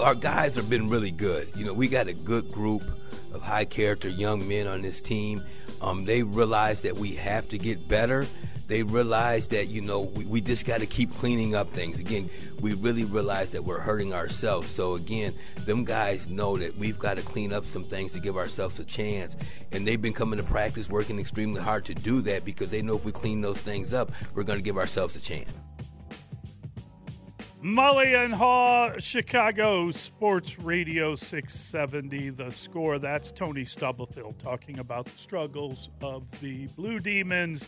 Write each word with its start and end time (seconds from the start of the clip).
Our 0.00 0.14
guys 0.14 0.56
have 0.56 0.70
been 0.70 0.88
really 0.88 1.10
good. 1.10 1.48
You 1.54 1.64
know, 1.64 1.72
we 1.72 1.88
got 1.88 2.08
a 2.08 2.14
good 2.14 2.50
group 2.50 2.82
of 3.32 3.42
high 3.42 3.64
character 3.64 4.08
young 4.08 4.46
men 4.48 4.66
on 4.66 4.82
this 4.82 5.00
team. 5.00 5.42
Um, 5.80 6.04
they 6.04 6.22
realize 6.22 6.82
that 6.82 6.96
we 6.96 7.14
have 7.16 7.48
to 7.50 7.58
get 7.58 7.88
better. 7.88 8.26
They 8.66 8.84
realize 8.84 9.48
that, 9.48 9.66
you 9.68 9.80
know, 9.80 10.02
we, 10.02 10.24
we 10.26 10.40
just 10.40 10.64
got 10.64 10.78
to 10.78 10.86
keep 10.86 11.12
cleaning 11.14 11.56
up 11.56 11.68
things. 11.68 11.98
Again, 11.98 12.30
we 12.60 12.74
really 12.74 13.04
realize 13.04 13.50
that 13.52 13.64
we're 13.64 13.80
hurting 13.80 14.14
ourselves. 14.14 14.70
So, 14.70 14.94
again, 14.94 15.34
them 15.64 15.84
guys 15.84 16.28
know 16.28 16.56
that 16.56 16.76
we've 16.76 16.98
got 16.98 17.16
to 17.16 17.22
clean 17.22 17.52
up 17.52 17.64
some 17.64 17.82
things 17.82 18.12
to 18.12 18.20
give 18.20 18.36
ourselves 18.36 18.78
a 18.78 18.84
chance. 18.84 19.36
And 19.72 19.86
they've 19.86 20.00
been 20.00 20.12
coming 20.12 20.38
to 20.38 20.44
practice 20.44 20.88
working 20.88 21.18
extremely 21.18 21.60
hard 21.60 21.84
to 21.86 21.94
do 21.94 22.20
that 22.22 22.44
because 22.44 22.70
they 22.70 22.80
know 22.80 22.96
if 22.96 23.04
we 23.04 23.10
clean 23.10 23.40
those 23.40 23.60
things 23.60 23.92
up, 23.92 24.12
we're 24.34 24.44
going 24.44 24.58
to 24.58 24.64
give 24.64 24.78
ourselves 24.78 25.16
a 25.16 25.20
chance. 25.20 25.50
Mully 27.62 28.14
and 28.14 28.32
Haugh, 28.32 28.98
Chicago 28.98 29.90
Sports 29.90 30.58
Radio 30.58 31.14
670. 31.14 32.30
The 32.30 32.50
score. 32.50 32.98
That's 32.98 33.30
Tony 33.32 33.66
Stubblefield 33.66 34.38
talking 34.38 34.78
about 34.78 35.04
the 35.04 35.18
struggles 35.18 35.90
of 36.00 36.40
the 36.40 36.68
Blue 36.68 37.00
Demons, 37.00 37.66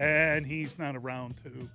and 0.00 0.46
he's 0.46 0.78
not 0.78 0.96
around 0.96 1.36
to 1.44 1.68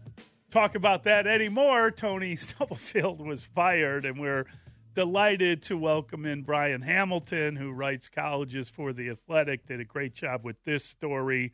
talk 0.49 0.73
about 0.73 1.03
that 1.03 1.27
anymore. 1.27 1.91
Tony 1.91 2.35
Stubblefield 2.35 3.23
was 3.23 3.43
fired, 3.43 4.05
and 4.05 4.19
we're 4.19 4.47
delighted 4.95 5.61
to 5.63 5.77
welcome 5.77 6.25
in 6.25 6.41
Brian 6.41 6.81
Hamilton, 6.81 7.57
who 7.57 7.71
writes 7.71 8.09
colleges 8.09 8.69
for 8.69 8.91
the 8.91 9.07
Athletic. 9.07 9.67
Did 9.67 9.79
a 9.79 9.85
great 9.85 10.15
job 10.15 10.43
with 10.43 10.63
this 10.63 10.83
story, 10.83 11.53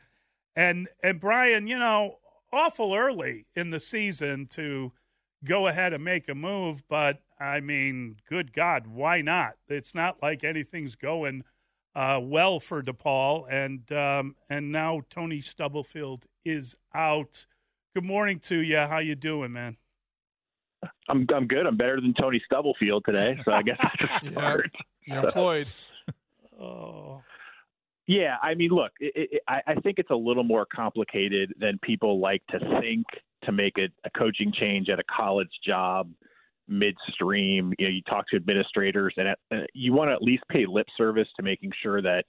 and 0.55 0.87
and 1.03 1.19
Brian, 1.19 1.67
you 1.67 1.77
know, 1.77 2.15
awful 2.53 2.95
early 2.95 3.45
in 3.55 3.71
the 3.71 3.81
season 3.81 4.47
to 4.51 4.93
go 5.43 5.67
ahead 5.67 5.93
and 5.93 6.03
make 6.03 6.27
a 6.29 6.35
move, 6.35 6.83
but 6.87 7.21
I 7.39 7.59
mean, 7.59 8.17
good 8.27 8.53
God, 8.53 8.87
why 8.87 9.21
not? 9.21 9.53
It's 9.67 9.93
not 9.93 10.21
like 10.21 10.43
anything's 10.43 10.95
going 10.95 11.43
uh, 11.95 12.19
well 12.21 12.59
for 12.59 12.81
DePaul, 12.83 13.45
and 13.49 13.91
um, 13.91 14.35
and 14.49 14.71
now 14.71 15.01
Tony 15.09 15.41
Stubblefield 15.41 16.25
is 16.45 16.77
out. 16.93 17.45
Good 17.95 18.05
morning 18.05 18.39
to 18.41 18.57
you. 18.57 18.77
How 18.77 18.99
you 18.99 19.15
doing, 19.15 19.51
man? 19.53 19.77
I'm 21.09 21.25
I'm 21.33 21.47
good. 21.47 21.65
I'm 21.65 21.77
better 21.77 21.99
than 21.99 22.13
Tony 22.13 22.41
Stubblefield 22.45 23.03
today, 23.05 23.39
so 23.45 23.51
I 23.51 23.63
guess 23.63 23.79
that's 23.81 24.23
a 24.25 24.31
start. 24.31 24.71
You're 25.05 25.25
employed. 25.25 25.67
oh. 26.61 27.21
Yeah, 28.09 28.37
I 28.41 28.55
mean, 28.55 28.69
look, 28.69 28.93
it, 29.01 29.29
it, 29.33 29.41
I, 29.49 29.61
I 29.67 29.75
think 29.75 29.99
it's 29.99 30.11
a 30.11 30.15
little 30.15 30.45
more 30.45 30.65
complicated 30.73 31.53
than 31.59 31.77
people 31.83 32.21
like 32.21 32.41
to 32.51 32.59
think 32.79 33.05
to 33.47 33.51
make 33.51 33.77
a, 33.79 33.87
a 34.05 34.09
coaching 34.11 34.53
change 34.53 34.89
at 34.89 34.99
a 34.99 35.03
college 35.03 35.49
job 35.65 36.11
midstream. 36.67 37.73
You 37.79 37.87
know, 37.87 37.91
you 37.91 38.01
talk 38.03 38.27
to 38.29 38.35
administrators, 38.35 39.13
and 39.17 39.29
at, 39.29 39.39
uh, 39.51 39.61
you 39.73 39.93
want 39.93 40.09
to 40.09 40.13
at 40.13 40.21
least 40.21 40.43
pay 40.51 40.65
lip 40.67 40.85
service 40.95 41.27
to 41.37 41.43
making 41.43 41.71
sure 41.81 42.01
that 42.01 42.25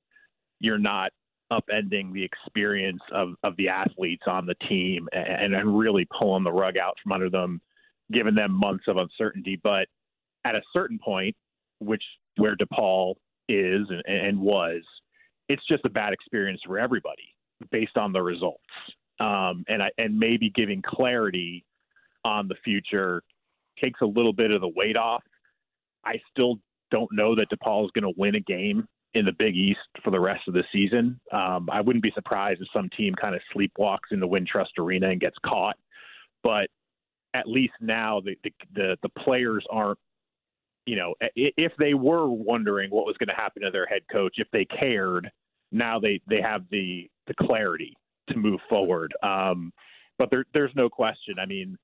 you're 0.61 0.79
not 0.79 1.11
upending 1.53 2.13
the 2.13 2.23
experience 2.23 3.01
of 3.13 3.35
of 3.43 3.57
the 3.57 3.69
athletes 3.69 4.25
on 4.27 4.47
the 4.47 4.55
team 4.69 5.09
and, 5.13 5.55
and 5.55 5.79
really 5.79 6.07
pulling 6.19 6.45
the 6.45 6.53
rug 6.53 6.77
out 6.77 6.95
from 7.03 7.13
under 7.13 7.29
them, 7.29 7.61
giving 8.13 8.35
them 8.35 8.53
months 8.53 8.85
of 8.87 8.97
uncertainty. 8.97 9.61
But 9.63 9.87
at 10.45 10.55
a 10.55 10.63
certain 10.73 10.99
point, 11.05 11.35
which 11.81 12.03
where 12.37 12.57
DePaul 12.57 13.15
is 13.49 13.87
and, 13.89 14.03
and 14.07 14.41
was, 14.41 14.83
it's 15.49 15.67
just 15.69 15.85
a 15.85 15.91
bad 15.91 16.13
experience 16.13 16.61
for 16.65 16.79
everybody 16.79 17.35
based 17.73 17.97
on 17.97 18.13
the 18.13 18.23
results 18.23 18.63
um, 19.21 19.65
and 19.69 19.83
I, 19.83 19.91
and 19.99 20.19
maybe 20.19 20.51
giving 20.51 20.83
clarity 20.83 21.65
on 22.25 22.49
the 22.49 22.55
future 22.65 23.23
takes 23.81 24.01
a 24.01 24.07
little 24.07 24.33
bit 24.33 24.51
of 24.51 24.61
the 24.61 24.69
weight 24.69 24.97
off. 24.97 25.23
I 26.05 26.21
still 26.31 26.59
don't 26.91 27.11
know 27.13 27.35
that 27.35 27.49
DePaul 27.51 27.85
is 27.85 27.91
going 27.93 28.13
to 28.13 28.19
win 28.19 28.35
a 28.35 28.41
game 28.41 28.87
in 29.15 29.25
the 29.25 29.33
Big 29.33 29.57
East 29.57 29.81
for 30.05 30.11
the 30.11 30.21
rest 30.21 30.47
of 30.49 30.55
the 30.55 30.65
season. 30.73 31.19
Um, 31.33 31.69
I 31.71 31.81
wouldn't 31.81 32.03
be 32.03 32.13
surprised 32.15 32.61
if 32.61 32.69
some 32.73 32.89
team 32.97 33.15
kind 33.15 33.35
of 33.35 33.41
sleepwalks 33.55 34.13
in 34.13 34.21
the 34.21 34.29
Wintrust 34.29 34.79
Arena 34.79 35.11
and 35.11 35.21
gets 35.21 35.37
caught. 35.45 35.77
But 36.43 36.69
at 37.35 37.49
least 37.49 37.75
now 37.81 38.21
the 38.21 38.37
the 38.45 38.53
the, 38.75 38.97
the 39.03 39.09
players 39.11 39.65
aren't. 39.71 39.99
You 40.87 40.97
know, 40.97 41.15
if 41.37 41.73
they 41.79 41.93
were 41.93 42.31
wondering 42.31 42.91
what 42.91 43.05
was 43.05 43.15
going 43.19 43.29
to 43.29 43.35
happen 43.35 43.61
to 43.63 43.71
their 43.71 43.85
head 43.85 44.01
coach, 44.11 44.37
if 44.39 44.49
they 44.53 44.65
cared, 44.65 45.31
now 45.71 45.99
they 45.99 46.21
they 46.29 46.41
have 46.41 46.63
the 46.71 47.11
the 47.27 47.35
clarity 47.35 47.95
to 48.29 48.37
move 48.37 48.61
forward. 48.69 49.15
Um, 49.23 49.73
but 50.19 50.31
there, 50.31 50.45
there's 50.53 50.73
no 50.75 50.89
question. 50.89 51.37
I 51.41 51.47
mean, 51.47 51.79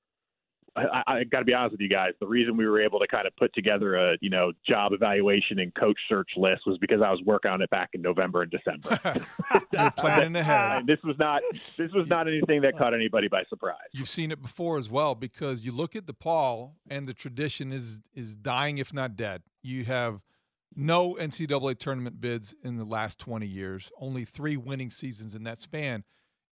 I, 0.77 1.03
I 1.07 1.23
got 1.23 1.39
to 1.39 1.45
be 1.45 1.53
honest 1.53 1.71
with 1.71 1.81
you 1.81 1.89
guys. 1.89 2.11
The 2.19 2.27
reason 2.27 2.57
we 2.57 2.67
were 2.67 2.81
able 2.81 2.99
to 2.99 3.07
kind 3.07 3.25
of 3.25 3.35
put 3.37 3.53
together 3.53 3.95
a 3.95 4.17
you 4.19 4.29
know 4.29 4.51
job 4.67 4.91
evaluation 4.91 5.59
and 5.59 5.73
coach 5.73 5.97
search 6.09 6.29
list 6.35 6.63
was 6.65 6.77
because 6.79 7.01
I 7.01 7.11
was 7.11 7.21
working 7.25 7.49
on 7.49 7.61
it 7.61 7.69
back 7.69 7.91
in 7.93 8.01
November 8.01 8.41
and 8.41 8.51
December. 8.51 8.99
You're 9.71 9.91
planning 9.91 10.35
ahead. 10.35 10.85
this 10.85 10.99
was 11.03 11.15
not 11.17 11.43
this 11.77 11.91
was 11.93 12.09
not 12.09 12.27
anything 12.27 12.61
that 12.61 12.77
caught 12.77 12.93
anybody 12.93 13.29
by 13.29 13.43
surprise. 13.47 13.77
You've 13.93 14.09
seen 14.09 14.31
it 14.31 14.41
before 14.41 14.77
as 14.77 14.89
well 14.89 15.15
because 15.15 15.65
you 15.65 15.71
look 15.71 15.95
at 15.95 16.05
DePaul 16.05 16.73
and 16.89 17.07
the 17.07 17.13
tradition 17.13 17.71
is 17.71 17.99
is 18.13 18.35
dying 18.35 18.77
if 18.77 18.93
not 18.93 19.15
dead. 19.15 19.43
You 19.63 19.85
have 19.85 20.21
no 20.75 21.15
NCAA 21.15 21.77
tournament 21.79 22.19
bids 22.19 22.53
in 22.61 22.75
the 22.77 22.83
last 22.83 23.17
20 23.17 23.47
years, 23.47 23.91
only 23.97 24.25
three 24.25 24.57
winning 24.57 24.89
seasons 24.89 25.35
in 25.35 25.43
that 25.43 25.59
span. 25.59 26.03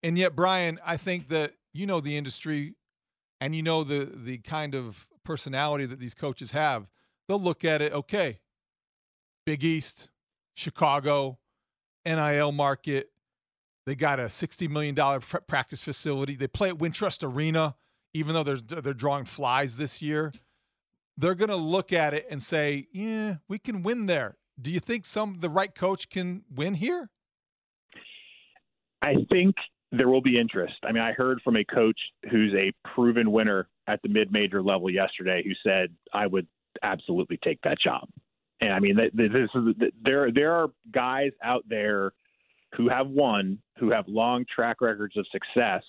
And 0.03 0.18
yet, 0.18 0.36
Brian, 0.36 0.80
I 0.86 0.97
think 0.97 1.30
that 1.30 1.53
you 1.74 1.86
know 1.86 2.02
the 2.02 2.18
industry 2.18 2.75
and 3.41 3.56
you 3.56 3.64
know 3.64 3.84
the 3.84 4.06
the 4.06 4.38
kind 4.40 4.75
of 4.75 5.08
personality 5.24 5.86
that 5.86 6.00
these 6.00 6.14
coaches 6.14 6.52
have. 6.52 6.91
They'll 7.28 7.40
look 7.40 7.64
at 7.64 7.81
it, 7.81 7.94
okay, 7.94 8.40
Big 9.46 9.63
East, 9.63 10.09
Chicago, 10.56 11.40
NIL 12.06 12.52
market. 12.52 13.09
They 13.86 13.96
got 13.96 14.19
a 14.19 14.24
$60 14.24 14.69
million 14.69 14.96
practice 15.47 15.84
facility. 15.84 16.36
They 16.36 16.47
play 16.47 16.69
at 16.69 16.78
Wintrust 16.78 17.24
Arena, 17.24 17.75
even 18.13 18.34
though 18.34 18.44
they're, 18.44 18.81
they're 18.81 18.94
drawing 18.94 19.25
flies 19.25 19.78
this 19.78 20.02
year. 20.02 20.31
They're 21.18 21.36
going 21.36 21.50
to 21.50 21.56
look 21.56 21.92
at 21.92 22.13
it 22.13 22.25
and 22.30 22.42
say, 22.42 22.88
yeah, 22.92 23.36
we 23.48 23.60
can 23.60 23.83
win 23.83 24.06
there. 24.06 24.36
Do 24.60 24.72
you 24.72 24.80
think 24.80 25.06
some 25.06 25.38
the 25.39 25.50
right 25.50 25.74
coach 25.74 26.10
can 26.10 26.44
win 26.54 26.75
here? 26.75 27.10
I 29.01 29.16
think 29.30 29.56
there 29.95 30.10
will 30.10 30.22
be 30.22 30.40
interest. 30.40 30.74
I 30.84 30.92
mean, 30.92 31.04
I 31.04 31.13
heard 31.13 31.40
from 31.44 31.56
a 31.56 31.63
coach 31.63 32.00
who's 32.31 32.54
a 32.56 32.74
proven 32.94 33.31
winner 33.31 33.69
at 33.88 34.01
the 34.01 34.10
mid-major 34.10 34.62
level 34.63 34.90
yesterday 34.90 35.44
who 35.45 35.54
said 35.63 35.90
I 36.12 36.25
would 36.25 36.48
absolutely 36.81 37.38
take 37.44 37.60
that 37.63 37.80
job. 37.80 38.10
And 38.60 38.74
I 38.74 38.80
mean, 38.80 38.95
this 38.95 39.30
is 39.54 39.75
there. 40.04 40.31
There 40.31 40.51
are 40.54 40.69
guys 40.92 41.31
out 41.44 41.63
there 41.68 42.12
who 42.75 42.90
have 42.90 43.07
won, 43.07 43.60
who 43.78 43.92
have 43.92 44.07
long 44.07 44.45
track 44.54 44.81
records 44.81 45.16
of 45.16 45.28
success, 45.31 45.84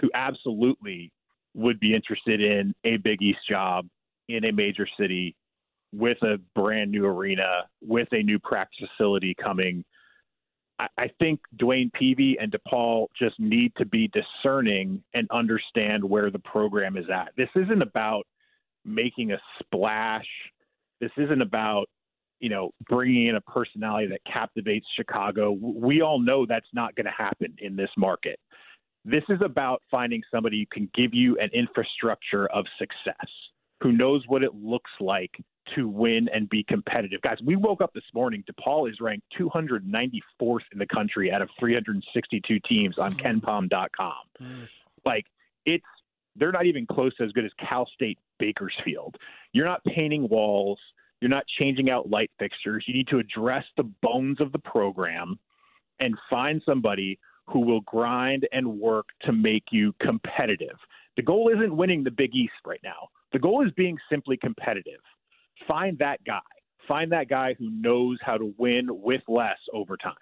who 0.00 0.10
absolutely 0.12 1.12
would 1.54 1.78
be 1.78 1.94
interested 1.94 2.40
in 2.40 2.74
a 2.84 2.96
Big 2.96 3.22
East 3.22 3.40
job 3.48 3.86
in 4.28 4.44
a 4.46 4.52
major 4.52 4.88
city 4.98 5.36
with 5.92 6.18
a 6.22 6.38
brand 6.54 6.90
new 6.90 7.06
arena, 7.06 7.64
with 7.80 8.08
a 8.12 8.22
new 8.22 8.38
practice 8.38 8.88
facility 8.96 9.36
coming 9.40 9.84
I 10.96 11.10
think 11.18 11.40
DeWayne 11.60 11.90
Peevy 11.92 12.34
and 12.40 12.52
DePaul 12.52 13.08
just 13.18 13.38
need 13.38 13.72
to 13.76 13.84
be 13.84 14.08
discerning 14.08 15.02
and 15.14 15.28
understand 15.30 16.02
where 16.02 16.30
the 16.30 16.38
program 16.38 16.96
is 16.96 17.06
at. 17.12 17.32
This 17.36 17.48
isn't 17.54 17.82
about 17.82 18.26
making 18.84 19.32
a 19.32 19.38
splash. 19.60 20.26
This 21.00 21.10
isn't 21.16 21.42
about 21.42 21.86
you 22.40 22.48
know, 22.48 22.72
bringing 22.88 23.26
in 23.26 23.36
a 23.36 23.40
personality 23.42 24.08
that 24.08 24.20
captivates 24.30 24.86
Chicago. 24.96 25.52
We 25.52 26.00
all 26.00 26.18
know 26.18 26.46
that's 26.46 26.66
not 26.72 26.94
going 26.96 27.04
to 27.04 27.12
happen 27.12 27.54
in 27.58 27.76
this 27.76 27.90
market. 27.96 28.40
This 29.04 29.22
is 29.28 29.38
about 29.44 29.82
finding 29.90 30.22
somebody 30.30 30.60
who 30.60 30.66
can 30.72 30.90
give 30.94 31.14
you 31.14 31.38
an 31.38 31.50
infrastructure 31.52 32.46
of 32.48 32.64
success, 32.78 33.28
who 33.82 33.92
knows 33.92 34.24
what 34.26 34.42
it 34.42 34.54
looks 34.54 34.90
like 35.00 35.30
to 35.74 35.88
win 35.88 36.28
and 36.32 36.48
be 36.48 36.64
competitive. 36.64 37.20
Guys, 37.22 37.38
we 37.44 37.56
woke 37.56 37.80
up 37.80 37.92
this 37.94 38.04
morning. 38.14 38.44
DePaul 38.50 38.90
is 38.90 39.00
ranked 39.00 39.26
294th 39.38 40.60
in 40.72 40.78
the 40.78 40.86
country 40.86 41.32
out 41.32 41.42
of 41.42 41.48
362 41.58 42.58
teams 42.68 42.98
on 42.98 43.14
KenPom.com. 43.14 44.14
Mm. 44.40 44.68
Like, 45.04 45.26
it's 45.66 45.84
they're 46.36 46.52
not 46.52 46.66
even 46.66 46.86
close 46.86 47.14
to 47.16 47.24
as 47.24 47.32
good 47.32 47.44
as 47.44 47.50
Cal 47.58 47.86
State 47.94 48.18
Bakersfield. 48.38 49.16
You're 49.52 49.66
not 49.66 49.84
painting 49.84 50.28
walls. 50.28 50.78
You're 51.20 51.30
not 51.30 51.44
changing 51.58 51.90
out 51.90 52.08
light 52.08 52.30
fixtures. 52.38 52.84
You 52.86 52.94
need 52.94 53.08
to 53.08 53.18
address 53.18 53.64
the 53.76 53.82
bones 54.02 54.40
of 54.40 54.52
the 54.52 54.58
program 54.58 55.38
and 55.98 56.16
find 56.30 56.62
somebody 56.64 57.18
who 57.46 57.60
will 57.60 57.82
grind 57.82 58.48
and 58.52 58.80
work 58.80 59.08
to 59.22 59.32
make 59.32 59.64
you 59.70 59.94
competitive. 60.00 60.76
The 61.16 61.22
goal 61.22 61.50
isn't 61.54 61.76
winning 61.76 62.04
the 62.04 62.10
Big 62.10 62.34
East 62.34 62.54
right 62.64 62.80
now. 62.82 63.08
The 63.32 63.38
goal 63.38 63.64
is 63.66 63.72
being 63.72 63.98
simply 64.10 64.36
competitive. 64.36 65.00
Find 65.66 65.98
that 65.98 66.22
guy. 66.24 66.40
Find 66.88 67.12
that 67.12 67.28
guy 67.28 67.54
who 67.58 67.70
knows 67.70 68.18
how 68.22 68.36
to 68.36 68.52
win 68.58 68.86
with 68.88 69.22
less 69.28 69.58
over 69.72 69.96
time. 69.96 70.14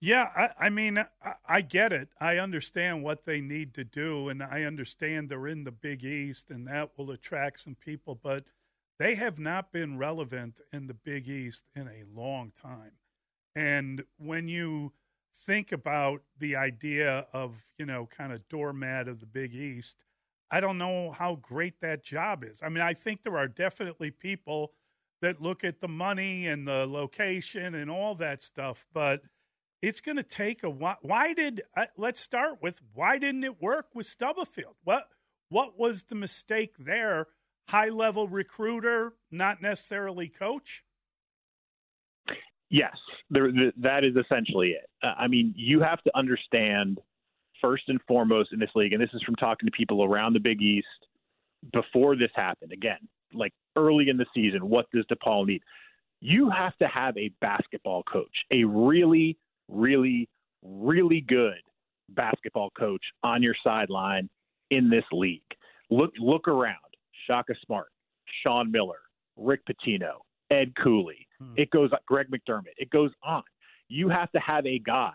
Yeah, 0.00 0.28
I, 0.36 0.66
I 0.66 0.70
mean, 0.70 0.98
I, 0.98 1.34
I, 1.48 1.60
get 1.62 1.92
it. 1.92 2.10
I 2.20 2.36
understand 2.36 3.02
what 3.02 3.24
they 3.24 3.40
need 3.40 3.74
to 3.74 3.84
do, 3.84 4.28
and 4.28 4.42
I 4.42 4.62
understand 4.62 5.28
they're 5.28 5.46
in 5.46 5.64
the 5.64 5.72
Big 5.72 6.04
East, 6.04 6.50
and 6.50 6.66
that 6.66 6.90
will 6.96 7.10
attract 7.10 7.60
some 7.60 7.74
people. 7.74 8.14
But 8.14 8.44
they 8.98 9.14
have 9.14 9.38
not 9.38 9.72
been 9.72 9.98
relevant 9.98 10.60
in 10.72 10.86
the 10.86 10.94
Big 10.94 11.28
East 11.28 11.64
in 11.74 11.88
a 11.88 12.04
long 12.18 12.50
time. 12.50 12.92
And 13.54 14.04
when 14.18 14.48
you 14.48 14.92
think 15.34 15.72
about 15.72 16.22
the 16.38 16.56
idea 16.56 17.26
of, 17.32 17.64
you 17.78 17.86
know, 17.86 18.06
kind 18.06 18.32
of 18.32 18.48
doormat 18.48 19.08
of 19.08 19.20
the 19.20 19.26
Big 19.26 19.54
East, 19.54 20.05
I 20.50 20.60
don't 20.60 20.78
know 20.78 21.10
how 21.10 21.36
great 21.36 21.80
that 21.80 22.04
job 22.04 22.44
is. 22.44 22.60
I 22.62 22.68
mean, 22.68 22.82
I 22.82 22.94
think 22.94 23.22
there 23.22 23.36
are 23.36 23.48
definitely 23.48 24.10
people 24.10 24.72
that 25.20 25.40
look 25.40 25.64
at 25.64 25.80
the 25.80 25.88
money 25.88 26.46
and 26.46 26.68
the 26.68 26.86
location 26.86 27.74
and 27.74 27.90
all 27.90 28.14
that 28.16 28.40
stuff, 28.40 28.84
but 28.92 29.22
it's 29.82 30.00
going 30.00 30.16
to 30.16 30.22
take 30.22 30.62
a 30.62 30.70
while. 30.70 30.98
Why 31.02 31.32
did 31.32 31.62
uh, 31.76 31.86
let's 31.96 32.20
start 32.20 32.62
with 32.62 32.80
why 32.94 33.18
didn't 33.18 33.44
it 33.44 33.60
work 33.60 33.88
with 33.94 34.06
Stubblefield? 34.06 34.74
What 34.84 35.08
what 35.48 35.78
was 35.78 36.04
the 36.04 36.14
mistake 36.14 36.74
there 36.78 37.28
high 37.68 37.88
level 37.88 38.28
recruiter, 38.28 39.14
not 39.30 39.60
necessarily 39.60 40.28
coach? 40.28 40.84
Yes, 42.68 42.96
there, 43.30 43.50
that 43.76 44.04
is 44.04 44.16
essentially 44.16 44.70
it. 44.70 44.88
Uh, 45.02 45.14
I 45.18 45.28
mean, 45.28 45.54
you 45.56 45.80
have 45.80 46.02
to 46.02 46.16
understand 46.16 46.98
first 47.60 47.84
and 47.88 48.00
foremost 48.06 48.52
in 48.52 48.58
this 48.58 48.70
league, 48.74 48.92
and 48.92 49.02
this 49.02 49.10
is 49.14 49.22
from 49.22 49.36
talking 49.36 49.66
to 49.66 49.70
people 49.70 50.04
around 50.04 50.32
the 50.32 50.40
Big 50.40 50.60
East 50.62 50.86
before 51.72 52.16
this 52.16 52.30
happened. 52.34 52.72
Again, 52.72 52.98
like 53.32 53.52
early 53.76 54.08
in 54.08 54.16
the 54.16 54.26
season, 54.34 54.68
what 54.68 54.86
does 54.92 55.04
DePaul 55.10 55.46
need? 55.46 55.62
You 56.20 56.50
have 56.50 56.76
to 56.78 56.88
have 56.88 57.16
a 57.16 57.30
basketball 57.40 58.02
coach, 58.04 58.34
a 58.50 58.64
really, 58.64 59.36
really, 59.68 60.28
really 60.62 61.20
good 61.20 61.60
basketball 62.10 62.70
coach 62.78 63.04
on 63.22 63.42
your 63.42 63.54
sideline 63.62 64.28
in 64.70 64.88
this 64.88 65.04
league. 65.12 65.42
Look, 65.90 66.12
look 66.18 66.48
around. 66.48 66.76
Shaka 67.26 67.54
Smart, 67.64 67.88
Sean 68.42 68.70
Miller, 68.70 69.00
Rick 69.36 69.60
Pitino, 69.66 70.14
Ed 70.50 70.72
Cooley. 70.82 71.26
Hmm. 71.38 71.54
It 71.56 71.70
goes 71.70 71.90
Greg 72.06 72.28
McDermott. 72.30 72.74
It 72.76 72.90
goes 72.90 73.10
on. 73.22 73.42
You 73.88 74.08
have 74.08 74.30
to 74.32 74.38
have 74.40 74.66
a 74.66 74.78
guy 74.78 75.12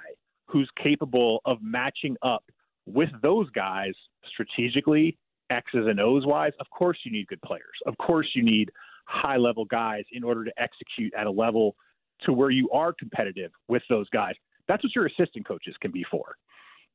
who's 0.51 0.69
capable 0.81 1.41
of 1.45 1.57
matching 1.61 2.15
up 2.21 2.43
with 2.85 3.09
those 3.21 3.49
guys 3.51 3.93
strategically, 4.31 5.17
X's 5.49 5.87
and 5.87 5.99
O's 5.99 6.25
wise. 6.25 6.53
Of 6.59 6.69
course, 6.69 6.97
you 7.03 7.11
need 7.11 7.27
good 7.27 7.41
players. 7.41 7.63
Of 7.85 7.97
course, 7.97 8.27
you 8.33 8.43
need 8.43 8.71
high 9.05 9.37
level 9.37 9.65
guys 9.65 10.03
in 10.11 10.23
order 10.23 10.43
to 10.43 10.51
execute 10.57 11.13
at 11.13 11.27
a 11.27 11.31
level 11.31 11.75
to 12.23 12.33
where 12.33 12.49
you 12.49 12.69
are 12.71 12.93
competitive 12.93 13.51
with 13.67 13.83
those 13.89 14.09
guys. 14.09 14.33
That's 14.67 14.83
what 14.83 14.95
your 14.95 15.07
assistant 15.07 15.47
coaches 15.47 15.75
can 15.81 15.91
be 15.91 16.05
for. 16.09 16.35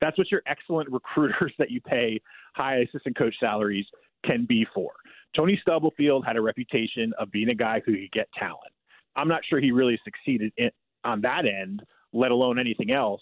That's 0.01 0.17
what 0.19 0.31
your 0.31 0.43
excellent 0.47 0.91
recruiters 0.93 1.53
that 1.59 1.71
you 1.71 1.81
pay 1.81 2.21
high 2.55 2.79
assistant 2.79 3.17
coach 3.17 3.35
salaries 3.41 3.87
can 4.25 4.47
be 4.47 4.67
for. 4.75 4.93
Tony 5.35 5.59
Stubblefield 5.61 6.25
had 6.25 6.37
a 6.37 6.41
reputation 6.41 7.13
of 7.19 7.31
being 7.31 7.51
a 7.51 7.55
guy 7.55 7.83
who 7.85 7.93
could 7.93 8.13
get 8.13 8.29
talent. 8.39 8.73
I'm 9.17 9.29
not 9.29 9.43
sure 9.49 9.61
he 9.61 9.71
really 9.71 9.99
succeeded 10.05 10.53
in, 10.57 10.71
on 11.05 11.21
that 11.23 11.45
end, 11.47 11.83
let 12.13 12.31
alone 12.31 12.59
anything 12.59 12.91
else, 12.91 13.21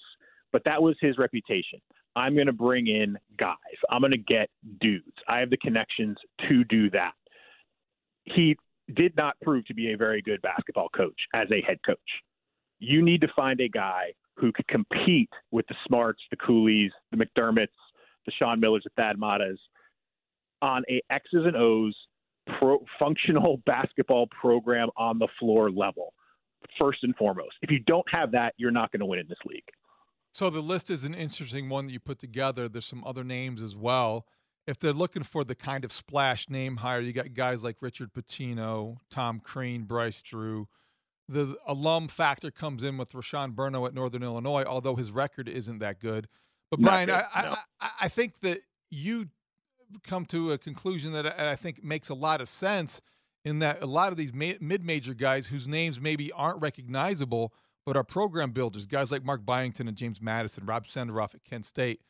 but 0.54 0.62
that 0.64 0.80
was 0.80 0.94
his 1.00 1.18
reputation. 1.18 1.80
I'm 2.14 2.34
going 2.34 2.46
to 2.46 2.52
bring 2.52 2.86
in 2.86 3.18
guys. 3.36 3.56
I'm 3.90 4.00
going 4.00 4.12
to 4.12 4.16
get 4.16 4.48
dudes. 4.80 5.16
I 5.26 5.40
have 5.40 5.50
the 5.50 5.56
connections 5.56 6.16
to 6.48 6.62
do 6.62 6.88
that. 6.90 7.10
He 8.22 8.56
did 8.94 9.16
not 9.16 9.34
prove 9.42 9.66
to 9.66 9.74
be 9.74 9.92
a 9.92 9.96
very 9.96 10.22
good 10.22 10.40
basketball 10.42 10.90
coach 10.96 11.18
as 11.34 11.48
a 11.50 11.60
head 11.66 11.78
coach. 11.84 11.98
You 12.78 13.02
need 13.02 13.20
to 13.22 13.28
find 13.34 13.60
a 13.60 13.68
guy 13.68 14.12
who 14.36 14.52
could 14.52 14.68
compete 14.68 15.28
with 15.50 15.66
the 15.66 15.74
Smarts, 15.88 16.22
the 16.30 16.36
Cooleys, 16.36 16.90
the 17.10 17.16
McDermotts, 17.16 17.66
the 18.24 18.32
Sean 18.38 18.60
Millers, 18.60 18.84
the 18.84 18.90
Thad 18.96 19.16
Mattas, 19.16 19.58
on 20.62 20.84
a 20.88 21.02
X's 21.10 21.46
and 21.46 21.56
O's 21.56 21.96
pro, 22.60 22.78
functional 22.96 23.60
basketball 23.66 24.28
program 24.28 24.88
on 24.96 25.18
the 25.18 25.28
floor 25.40 25.68
level, 25.68 26.14
first 26.78 27.02
and 27.02 27.16
foremost. 27.16 27.54
If 27.60 27.72
you 27.72 27.80
don't 27.80 28.06
have 28.08 28.30
that, 28.30 28.54
you're 28.56 28.70
not 28.70 28.92
going 28.92 29.00
to 29.00 29.06
win 29.06 29.18
in 29.18 29.26
this 29.28 29.38
league. 29.44 29.64
So 30.34 30.50
the 30.50 30.60
list 30.60 30.90
is 30.90 31.04
an 31.04 31.14
interesting 31.14 31.68
one 31.68 31.86
that 31.86 31.92
you 31.92 32.00
put 32.00 32.18
together. 32.18 32.68
There's 32.68 32.84
some 32.84 33.04
other 33.06 33.22
names 33.22 33.62
as 33.62 33.76
well. 33.76 34.26
If 34.66 34.80
they're 34.80 34.92
looking 34.92 35.22
for 35.22 35.44
the 35.44 35.54
kind 35.54 35.84
of 35.84 35.92
splash 35.92 36.50
name 36.50 36.78
hire, 36.78 37.00
you 37.00 37.12
got 37.12 37.34
guys 37.34 37.62
like 37.62 37.76
Richard 37.80 38.12
Pitino, 38.12 38.96
Tom 39.10 39.38
Crean, 39.38 39.84
Bryce 39.84 40.22
Drew. 40.22 40.66
The 41.28 41.56
alum 41.68 42.08
factor 42.08 42.50
comes 42.50 42.82
in 42.82 42.98
with 42.98 43.10
Rashon 43.10 43.54
Burno 43.54 43.86
at 43.86 43.94
Northern 43.94 44.24
Illinois, 44.24 44.64
although 44.64 44.96
his 44.96 45.12
record 45.12 45.48
isn't 45.48 45.78
that 45.78 46.00
good. 46.00 46.26
But 46.68 46.80
Brian, 46.80 47.06
good, 47.06 47.22
I, 47.32 47.42
no. 47.44 47.54
I, 47.80 47.90
I 48.02 48.08
think 48.08 48.40
that 48.40 48.62
you 48.90 49.28
come 50.02 50.26
to 50.26 50.50
a 50.50 50.58
conclusion 50.58 51.12
that 51.12 51.38
I 51.38 51.54
think 51.54 51.84
makes 51.84 52.08
a 52.08 52.14
lot 52.14 52.40
of 52.40 52.48
sense 52.48 53.00
in 53.44 53.60
that 53.60 53.82
a 53.84 53.86
lot 53.86 54.10
of 54.10 54.16
these 54.16 54.34
ma- 54.34 54.58
mid-major 54.60 55.14
guys 55.14 55.46
whose 55.46 55.68
names 55.68 56.00
maybe 56.00 56.32
aren't 56.32 56.60
recognizable 56.60 57.52
but 57.86 57.96
our 57.96 58.04
program 58.04 58.52
builders, 58.52 58.86
guys 58.86 59.12
like 59.12 59.24
Mark 59.24 59.44
Byington 59.44 59.88
and 59.88 59.96
James 59.96 60.20
Madison, 60.20 60.66
Rob 60.66 60.86
Senderoff 60.86 61.34
at 61.34 61.44
Kent 61.44 61.66
State. 61.66 62.00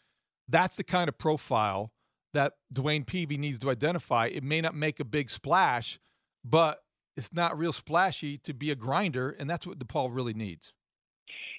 That's 0.48 0.76
the 0.76 0.84
kind 0.84 1.08
of 1.08 1.18
profile 1.18 1.92
that 2.32 2.54
DeWayne 2.72 3.06
Peevy 3.06 3.38
needs 3.38 3.58
to 3.60 3.70
identify. 3.70 4.26
It 4.26 4.42
may 4.42 4.60
not 4.60 4.74
make 4.74 5.00
a 5.00 5.04
big 5.04 5.30
splash, 5.30 5.98
but 6.44 6.82
it's 7.16 7.32
not 7.32 7.56
real 7.56 7.72
splashy 7.72 8.38
to 8.38 8.52
be 8.52 8.70
a 8.70 8.74
grinder, 8.74 9.30
and 9.30 9.48
that's 9.48 9.66
what 9.66 9.78
DePaul 9.78 10.14
really 10.14 10.34
needs. 10.34 10.74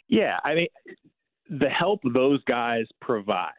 Yeah, 0.07 0.37
I 0.43 0.53
mean, 0.53 0.67
the 1.49 1.69
help 1.69 2.01
those 2.13 2.43
guys 2.43 2.85
provide 3.01 3.53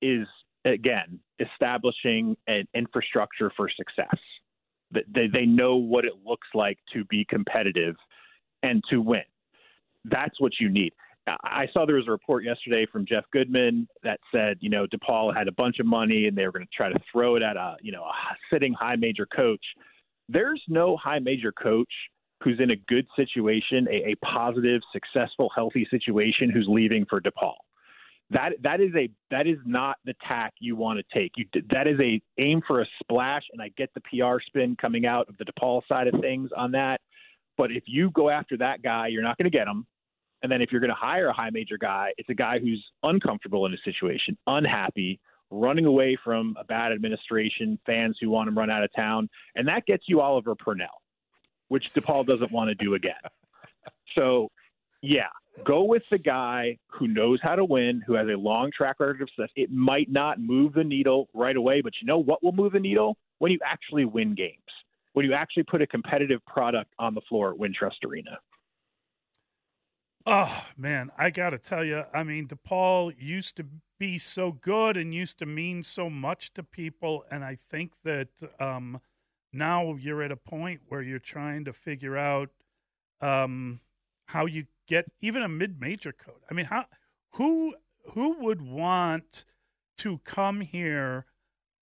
is 0.00 0.26
again, 0.64 1.18
establishing 1.40 2.36
an 2.46 2.66
infrastructure 2.74 3.52
for 3.56 3.68
success. 3.68 4.18
They, 4.90 5.26
they 5.32 5.46
know 5.46 5.76
what 5.76 6.04
it 6.04 6.12
looks 6.24 6.48
like 6.54 6.78
to 6.92 7.04
be 7.06 7.24
competitive 7.28 7.96
and 8.62 8.82
to 8.90 9.00
win. 9.00 9.22
That's 10.04 10.40
what 10.40 10.52
you 10.60 10.68
need. 10.68 10.92
I 11.44 11.66
saw 11.72 11.86
there 11.86 11.96
was 11.96 12.08
a 12.08 12.10
report 12.10 12.42
yesterday 12.42 12.84
from 12.90 13.06
Jeff 13.06 13.24
Goodman 13.32 13.86
that 14.02 14.18
said, 14.34 14.56
you 14.60 14.68
know, 14.68 14.86
DePaul 14.86 15.36
had 15.36 15.46
a 15.46 15.52
bunch 15.52 15.78
of 15.78 15.86
money 15.86 16.26
and 16.26 16.36
they 16.36 16.44
were 16.44 16.52
going 16.52 16.64
to 16.64 16.76
try 16.76 16.92
to 16.92 16.98
throw 17.12 17.36
it 17.36 17.42
at 17.42 17.56
a, 17.56 17.76
you 17.80 17.92
know, 17.92 18.02
a 18.02 18.12
sitting 18.52 18.72
high 18.72 18.96
major 18.96 19.26
coach. 19.26 19.64
There's 20.28 20.60
no 20.68 20.96
high 20.96 21.20
major 21.20 21.52
coach 21.52 21.92
who's 22.42 22.58
in 22.58 22.72
a 22.72 22.76
good 22.88 23.06
situation, 23.14 23.86
a, 23.88 24.10
a 24.10 24.14
positive, 24.24 24.80
successful, 24.92 25.48
healthy 25.54 25.86
situation 25.90 26.50
who's 26.50 26.66
leaving 26.68 27.06
for 27.08 27.20
DePaul 27.20 27.54
that 28.32 28.52
that 28.62 28.80
is 28.80 28.94
a 28.96 29.08
that 29.30 29.46
is 29.46 29.58
not 29.64 29.96
the 30.04 30.14
tack 30.26 30.54
you 30.58 30.74
want 30.74 30.98
to 30.98 31.18
take. 31.18 31.32
You 31.36 31.46
that 31.70 31.86
is 31.86 31.98
a 32.00 32.20
aim 32.38 32.62
for 32.66 32.80
a 32.80 32.86
splash, 33.00 33.42
and 33.52 33.60
I 33.60 33.70
get 33.76 33.90
the 33.94 34.00
PR 34.00 34.40
spin 34.44 34.76
coming 34.80 35.06
out 35.06 35.28
of 35.28 35.36
the 35.38 35.44
DePaul 35.44 35.82
side 35.88 36.08
of 36.08 36.20
things 36.20 36.50
on 36.56 36.72
that. 36.72 37.00
But 37.62 37.70
if 37.70 37.84
you 37.86 38.10
go 38.10 38.28
after 38.28 38.56
that 38.56 38.82
guy, 38.82 39.06
you're 39.06 39.22
not 39.22 39.38
going 39.38 39.48
to 39.48 39.56
get 39.56 39.68
him. 39.68 39.86
And 40.42 40.50
then 40.50 40.60
if 40.62 40.72
you're 40.72 40.80
going 40.80 40.90
to 40.90 40.96
hire 40.96 41.28
a 41.28 41.32
high 41.32 41.50
major 41.50 41.78
guy, 41.78 42.12
it's 42.18 42.28
a 42.28 42.34
guy 42.34 42.58
who's 42.58 42.84
uncomfortable 43.04 43.66
in 43.66 43.72
a 43.72 43.76
situation, 43.84 44.36
unhappy, 44.48 45.20
running 45.48 45.86
away 45.86 46.18
from 46.24 46.56
a 46.58 46.64
bad 46.64 46.90
administration, 46.90 47.78
fans 47.86 48.18
who 48.20 48.30
want 48.30 48.48
him 48.48 48.58
run 48.58 48.68
out 48.68 48.82
of 48.82 48.90
town, 48.96 49.28
and 49.54 49.68
that 49.68 49.86
gets 49.86 50.08
you 50.08 50.20
Oliver 50.20 50.56
Purnell, 50.56 50.88
which 51.68 51.94
DePaul 51.94 52.26
doesn't 52.26 52.50
want 52.50 52.66
to 52.66 52.74
do 52.74 52.94
again. 52.94 53.14
So, 54.16 54.50
yeah, 55.02 55.28
Go 55.64 55.84
with 55.84 56.08
the 56.08 56.18
guy 56.18 56.78
who 56.88 57.06
knows 57.06 57.38
how 57.42 57.56
to 57.56 57.64
win, 57.64 58.02
who 58.06 58.14
has 58.14 58.26
a 58.26 58.36
long 58.36 58.70
track 58.74 59.00
record 59.00 59.20
of 59.20 59.28
success. 59.28 59.50
It 59.54 59.70
might 59.70 60.10
not 60.10 60.40
move 60.40 60.72
the 60.72 60.82
needle 60.82 61.28
right 61.34 61.56
away, 61.56 61.82
but 61.82 61.92
you 62.00 62.06
know 62.06 62.18
what 62.18 62.42
will 62.42 62.52
move 62.52 62.72
the 62.72 62.80
needle? 62.80 63.16
when 63.42 63.50
you 63.50 63.58
actually 63.66 64.04
win 64.04 64.36
games, 64.36 64.54
when 65.12 65.24
you 65.26 65.34
actually 65.34 65.64
put 65.64 65.82
a 65.82 65.86
competitive 65.86 66.44
product 66.46 66.92
on 66.98 67.14
the 67.14 67.20
floor 67.28 67.52
at 67.52 67.58
Wintrust 67.58 68.04
Arena. 68.06 68.38
Oh 70.24 70.66
man, 70.76 71.10
I 71.18 71.30
got 71.30 71.50
to 71.50 71.58
tell 71.58 71.84
you, 71.84 72.04
I 72.14 72.22
mean, 72.22 72.46
DePaul 72.46 73.12
used 73.18 73.56
to 73.56 73.66
be 73.98 74.18
so 74.18 74.52
good 74.52 74.96
and 74.96 75.12
used 75.12 75.38
to 75.40 75.46
mean 75.46 75.82
so 75.82 76.08
much 76.08 76.54
to 76.54 76.62
people, 76.62 77.24
and 77.30 77.44
I 77.44 77.56
think 77.56 77.92
that 78.04 78.28
um, 78.60 79.00
now 79.52 79.96
you're 79.96 80.22
at 80.22 80.30
a 80.30 80.36
point 80.36 80.82
where 80.88 81.02
you're 81.02 81.18
trying 81.18 81.64
to 81.64 81.72
figure 81.72 82.16
out 82.16 82.50
um, 83.20 83.80
how 84.26 84.46
you 84.46 84.66
get 84.86 85.06
even 85.20 85.42
a 85.42 85.48
mid-major 85.48 86.12
coach. 86.12 86.42
I 86.48 86.54
mean, 86.54 86.66
how 86.66 86.84
who 87.32 87.74
who 88.12 88.38
would 88.44 88.62
want 88.62 89.44
to 89.98 90.18
come 90.18 90.60
here 90.60 91.26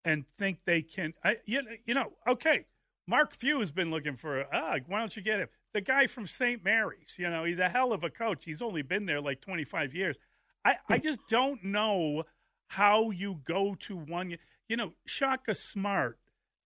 and 0.02 0.26
think 0.26 0.60
they 0.64 0.80
can? 0.80 1.12
I, 1.22 1.36
you, 1.44 1.62
you 1.84 1.92
know, 1.92 2.14
okay. 2.26 2.64
Mark 3.10 3.36
Few 3.36 3.60
has 3.60 3.72
been 3.72 3.90
looking 3.90 4.16
for. 4.16 4.46
Ah, 4.52 4.78
why 4.86 5.00
don't 5.00 5.16
you 5.16 5.22
get 5.22 5.40
him? 5.40 5.48
the 5.72 5.80
guy 5.80 6.06
from 6.06 6.26
St. 6.26 6.64
Mary's. 6.64 7.14
You 7.18 7.30
know, 7.30 7.44
he's 7.44 7.58
a 7.58 7.68
hell 7.68 7.92
of 7.92 8.04
a 8.04 8.10
coach. 8.10 8.44
He's 8.44 8.62
only 8.62 8.82
been 8.82 9.06
there 9.06 9.20
like 9.20 9.40
25 9.40 9.94
years. 9.94 10.18
I, 10.64 10.76
I 10.88 10.96
hmm. 10.96 11.02
just 11.02 11.20
don't 11.28 11.64
know 11.64 12.24
how 12.68 13.10
you 13.10 13.40
go 13.44 13.74
to 13.80 13.96
one. 13.96 14.36
You 14.68 14.76
know, 14.76 14.94
Shaka 15.06 15.54
Smart 15.54 16.18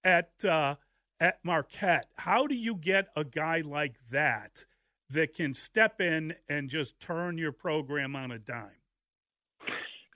at 0.03 0.31
uh, 0.43 0.75
at 1.19 1.39
Marquette. 1.43 2.07
How 2.17 2.47
do 2.47 2.55
you 2.55 2.75
get 2.75 3.07
a 3.15 3.23
guy 3.23 3.61
like 3.61 3.95
that 4.11 4.65
that 5.09 5.33
can 5.33 5.53
step 5.53 6.01
in 6.01 6.33
and 6.49 6.69
just 6.69 6.99
turn 6.99 7.37
your 7.37 7.51
program 7.51 8.15
on 8.15 8.31
a 8.31 8.39
dime? 8.39 8.81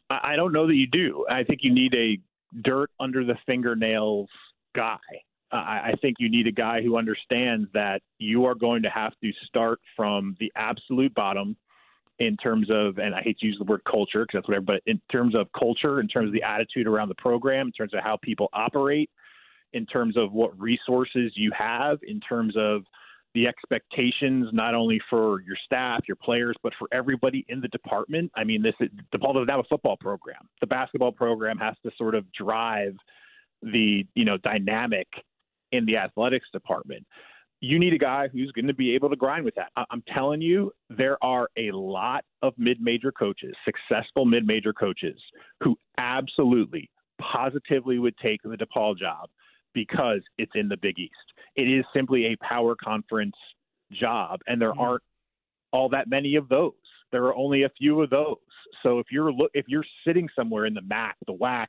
I 0.09 0.37
don't 0.37 0.53
know 0.53 0.67
that 0.67 0.75
you 0.75 0.87
do. 0.87 1.25
I 1.29 1.43
think 1.43 1.59
you 1.63 1.73
need 1.73 1.93
a 1.93 2.17
dirt 2.61 2.89
under 2.99 3.25
the 3.25 3.35
fingernails 3.45 4.29
guy. 4.73 4.97
I 5.51 5.93
think 6.01 6.17
you 6.19 6.29
need 6.29 6.47
a 6.47 6.51
guy 6.51 6.81
who 6.81 6.97
understands 6.97 7.69
that 7.73 8.01
you 8.19 8.45
are 8.45 8.55
going 8.55 8.83
to 8.83 8.89
have 8.89 9.13
to 9.23 9.31
start 9.45 9.79
from 9.95 10.35
the 10.39 10.51
absolute 10.55 11.13
bottom 11.13 11.55
in 12.19 12.35
terms 12.37 12.67
of, 12.69 12.97
and 12.97 13.13
I 13.13 13.21
hate 13.21 13.37
to 13.39 13.45
use 13.45 13.57
the 13.57 13.63
word 13.63 13.81
culture 13.89 14.23
because 14.23 14.39
that's 14.39 14.47
whatever, 14.47 14.65
but 14.65 14.81
in 14.85 14.99
terms 15.11 15.35
of 15.35 15.47
culture, 15.57 15.99
in 15.99 16.07
terms 16.07 16.27
of 16.27 16.33
the 16.33 16.43
attitude 16.43 16.87
around 16.87 17.09
the 17.09 17.15
program, 17.15 17.67
in 17.67 17.71
terms 17.71 17.93
of 17.93 18.01
how 18.03 18.17
people 18.21 18.49
operate, 18.53 19.09
in 19.73 19.85
terms 19.85 20.17
of 20.17 20.33
what 20.33 20.59
resources 20.59 21.31
you 21.35 21.51
have, 21.57 21.99
in 22.03 22.19
terms 22.19 22.55
of 22.57 22.83
the 23.33 23.47
expectations 23.47 24.47
not 24.51 24.73
only 24.73 24.99
for 25.09 25.41
your 25.41 25.57
staff, 25.63 26.01
your 26.07 26.17
players, 26.17 26.55
but 26.63 26.73
for 26.79 26.87
everybody 26.91 27.45
in 27.49 27.61
the 27.61 27.67
department. 27.67 28.31
I 28.35 28.43
mean, 28.43 28.63
this 28.63 28.73
DePaul 29.13 29.35
doesn't 29.35 29.49
have 29.49 29.59
a 29.59 29.67
football 29.69 29.97
program. 29.97 30.49
The 30.59 30.67
basketball 30.67 31.11
program 31.11 31.57
has 31.59 31.75
to 31.83 31.91
sort 31.97 32.15
of 32.15 32.25
drive 32.33 32.95
the 33.61 34.05
you 34.15 34.25
know 34.25 34.37
dynamic 34.37 35.07
in 35.71 35.85
the 35.85 35.97
athletics 35.97 36.47
department. 36.51 37.05
You 37.59 37.79
need 37.79 37.93
a 37.93 37.97
guy 37.97 38.27
who's 38.27 38.51
going 38.51 38.67
to 38.67 38.73
be 38.73 38.93
able 38.93 39.09
to 39.09 39.15
grind 39.15 39.43
with 39.43 39.55
that. 39.55 39.71
I'm 39.89 40.03
telling 40.13 40.41
you, 40.41 40.71
there 40.89 41.17
are 41.23 41.49
a 41.57 41.71
lot 41.71 42.23
of 42.43 42.53
mid 42.57 42.79
major 42.79 43.11
coaches, 43.11 43.55
successful 43.65 44.25
mid 44.25 44.45
major 44.45 44.73
coaches, 44.73 45.19
who 45.63 45.75
absolutely, 45.97 46.89
positively 47.19 47.97
would 47.97 48.15
take 48.17 48.41
the 48.43 48.55
DePaul 48.55 48.95
job 48.97 49.29
because 49.73 50.21
it's 50.37 50.51
in 50.53 50.67
the 50.67 50.77
Big 50.77 50.99
East. 50.99 51.13
It 51.55 51.63
is 51.63 51.83
simply 51.95 52.25
a 52.27 52.35
power 52.45 52.75
conference 52.75 53.35
job, 53.91 54.39
and 54.47 54.61
there 54.61 54.71
mm-hmm. 54.71 54.79
aren't 54.79 55.03
all 55.71 55.89
that 55.89 56.07
many 56.07 56.35
of 56.35 56.47
those. 56.49 56.73
There 57.11 57.23
are 57.25 57.35
only 57.35 57.63
a 57.63 57.69
few 57.69 58.01
of 58.01 58.09
those. 58.09 58.37
So 58.83 58.99
if 58.99 59.07
you're 59.11 59.31
if 59.53 59.65
you're 59.67 59.85
sitting 60.05 60.29
somewhere 60.35 60.65
in 60.65 60.73
the 60.73 60.81
MAC, 60.81 61.15
the 61.25 61.33
WAC, 61.33 61.67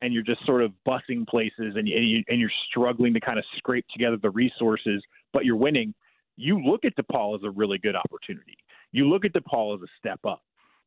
and 0.00 0.12
you're 0.12 0.22
just 0.22 0.44
sort 0.46 0.62
of 0.62 0.72
bussing 0.86 1.26
places 1.26 1.74
and, 1.76 1.88
you, 1.88 2.22
and 2.28 2.40
you're 2.40 2.50
struggling 2.70 3.14
to 3.14 3.20
kind 3.20 3.38
of 3.38 3.44
scrape 3.56 3.86
together 3.92 4.16
the 4.20 4.30
resources, 4.30 5.02
but 5.32 5.44
you're 5.44 5.56
winning, 5.56 5.94
you 6.36 6.60
look 6.62 6.84
at 6.84 6.94
DePaul 6.96 7.36
as 7.36 7.42
a 7.44 7.50
really 7.50 7.78
good 7.78 7.96
opportunity. 7.96 8.56
You 8.92 9.08
look 9.08 9.24
at 9.24 9.32
DePaul 9.32 9.74
as 9.74 9.82
a 9.82 9.88
step 9.98 10.20
up. 10.24 10.42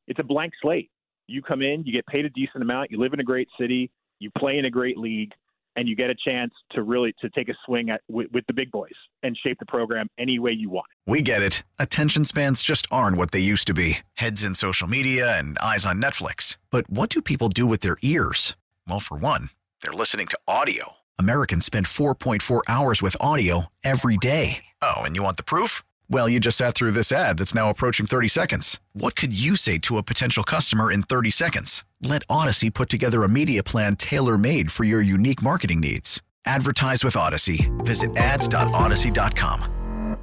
It's 0.08 0.20
a 0.20 0.24
blank 0.24 0.53
slate. 0.62 0.89
You 1.27 1.41
come 1.41 1.62
in, 1.62 1.84
you 1.86 1.94
get 1.94 2.06
paid 2.08 2.25
a 2.25 2.30
decent 2.30 2.63
amount, 2.63 2.91
you 2.91 3.00
live 3.00 3.13
in 3.13 3.20
a 3.20 3.24
great 3.24 3.48
city, 3.60 3.91
you 4.20 4.32
play 4.38 4.58
in 4.58 4.65
a 4.65 4.70
great 4.70 4.98
league, 4.98 5.32
and 5.75 5.88
you 5.88 5.96
get 5.96 6.10
a 6.10 6.15
chance 6.15 6.51
to 6.72 6.84
really 6.84 7.13
to 7.22 7.30
take 7.30 7.50
a 7.50 7.53
swing 7.65 7.89
at 7.89 8.01
with, 8.10 8.27
with 8.34 8.46
the 8.48 8.53
big 8.53 8.72
boys 8.72 8.91
and 9.24 9.38
shape 9.41 9.58
the 9.60 9.65
program 9.65 10.08
any 10.18 10.39
way 10.39 10.51
you 10.51 10.70
want. 10.70 10.88
We 11.06 11.22
get 11.22 11.41
it. 11.41 11.63
Attention 11.80 12.25
spans 12.25 12.62
just 12.62 12.88
aren't 12.91 13.18
what 13.18 13.32
they 13.32 13.39
used 13.39 13.68
to 13.68 13.74
be. 13.74 14.00
Heads 14.15 14.44
in 14.44 14.56
social 14.56 14.88
media 14.88 15.38
and 15.38 15.58
eyes 15.60 15.86
on 15.86 16.01
Netflix. 16.01 16.58
But 16.72 16.89
what 16.89 17.10
do 17.10 17.22
people 17.22 17.50
do 17.50 17.65
with 17.65 17.82
their 17.82 17.98
ears? 18.01 18.56
Well, 18.88 19.00
for 19.00 19.17
one, 19.17 19.50
they're 19.81 19.91
listening 19.91 20.27
to 20.27 20.39
audio. 20.47 20.93
Americans 21.19 21.65
spend 21.65 21.88
4.4 21.88 22.61
hours 22.67 23.01
with 23.01 23.17
audio 23.19 23.65
every 23.83 24.17
day. 24.17 24.65
Oh, 24.81 25.01
and 25.01 25.15
you 25.15 25.23
want 25.23 25.38
the 25.38 25.43
proof? 25.43 25.83
Well, 26.09 26.29
you 26.29 26.39
just 26.39 26.57
sat 26.57 26.73
through 26.73 26.91
this 26.91 27.11
ad 27.11 27.38
that's 27.38 27.55
now 27.55 27.69
approaching 27.69 28.05
30 28.05 28.27
seconds. 28.29 28.79
What 28.93 29.15
could 29.15 29.38
you 29.38 29.55
say 29.55 29.77
to 29.79 29.97
a 29.97 30.03
potential 30.03 30.43
customer 30.43 30.91
in 30.91 31.03
30 31.03 31.31
seconds? 31.31 31.83
Let 32.01 32.25
Audacy 32.27 32.73
put 32.73 32.89
together 32.89 33.23
a 33.23 33.29
media 33.29 33.63
plan 33.63 33.95
tailor 33.95 34.38
made 34.38 34.71
for 34.71 34.83
your 34.83 35.01
unique 35.01 35.41
marketing 35.41 35.81
needs. 35.81 36.21
Advertise 36.45 37.03
with 37.03 37.15
Audacy. 37.15 37.69
Visit 37.85 38.15
ads.audacy.com. 38.17 40.17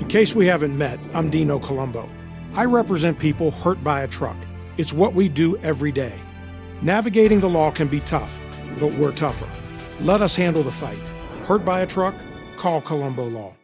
In 0.00 0.08
case 0.08 0.34
we 0.34 0.46
haven't 0.46 0.76
met, 0.76 0.98
I'm 1.14 1.30
Dino 1.30 1.58
Colombo. 1.58 2.08
I 2.54 2.64
represent 2.64 3.18
people 3.18 3.52
hurt 3.52 3.82
by 3.82 4.00
a 4.00 4.08
truck. 4.08 4.36
It's 4.76 4.92
what 4.92 5.14
we 5.14 5.28
do 5.28 5.56
every 5.58 5.92
day. 5.92 6.12
Navigating 6.84 7.40
the 7.40 7.48
law 7.48 7.70
can 7.70 7.88
be 7.88 8.00
tough, 8.00 8.38
but 8.78 8.92
we're 8.96 9.14
tougher. 9.14 9.48
Let 10.04 10.20
us 10.20 10.36
handle 10.36 10.62
the 10.62 10.70
fight. 10.70 10.98
Hurt 11.46 11.64
by 11.64 11.80
a 11.80 11.86
truck? 11.86 12.14
Call 12.58 12.82
Colombo 12.82 13.24
Law. 13.24 13.54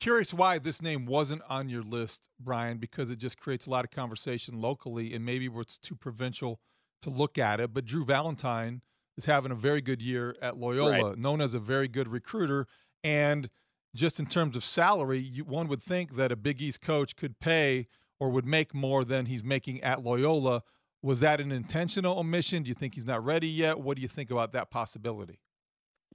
Curious 0.00 0.32
why 0.32 0.58
this 0.58 0.80
name 0.80 1.04
wasn't 1.04 1.42
on 1.46 1.68
your 1.68 1.82
list, 1.82 2.30
Brian, 2.40 2.78
because 2.78 3.10
it 3.10 3.16
just 3.16 3.38
creates 3.38 3.66
a 3.66 3.70
lot 3.70 3.84
of 3.84 3.90
conversation 3.90 4.62
locally, 4.62 5.12
and 5.12 5.26
maybe 5.26 5.46
it's 5.56 5.76
too 5.76 5.94
provincial 5.94 6.58
to 7.02 7.10
look 7.10 7.36
at 7.36 7.60
it. 7.60 7.74
But 7.74 7.84
Drew 7.84 8.06
Valentine 8.06 8.80
is 9.18 9.26
having 9.26 9.52
a 9.52 9.54
very 9.54 9.82
good 9.82 10.00
year 10.00 10.34
at 10.40 10.56
Loyola, 10.56 11.10
right. 11.10 11.18
known 11.18 11.42
as 11.42 11.52
a 11.52 11.58
very 11.58 11.86
good 11.86 12.08
recruiter. 12.08 12.66
And 13.04 13.50
just 13.94 14.18
in 14.18 14.24
terms 14.24 14.56
of 14.56 14.64
salary, 14.64 15.18
you, 15.18 15.44
one 15.44 15.68
would 15.68 15.82
think 15.82 16.16
that 16.16 16.32
a 16.32 16.36
Big 16.36 16.62
East 16.62 16.80
coach 16.80 17.14
could 17.14 17.40
pay 17.40 17.88
or 18.18 18.30
would 18.30 18.46
make 18.46 18.72
more 18.72 19.04
than 19.04 19.26
he's 19.26 19.44
making 19.44 19.82
at 19.82 20.02
Loyola 20.02 20.62
was 21.02 21.20
that 21.20 21.40
an 21.40 21.50
intentional 21.52 22.18
omission? 22.18 22.62
Do 22.62 22.68
you 22.68 22.74
think 22.74 22.94
he's 22.94 23.06
not 23.06 23.24
ready 23.24 23.48
yet? 23.48 23.78
What 23.78 23.96
do 23.96 24.02
you 24.02 24.08
think 24.08 24.30
about 24.30 24.52
that 24.52 24.70
possibility? 24.70 25.40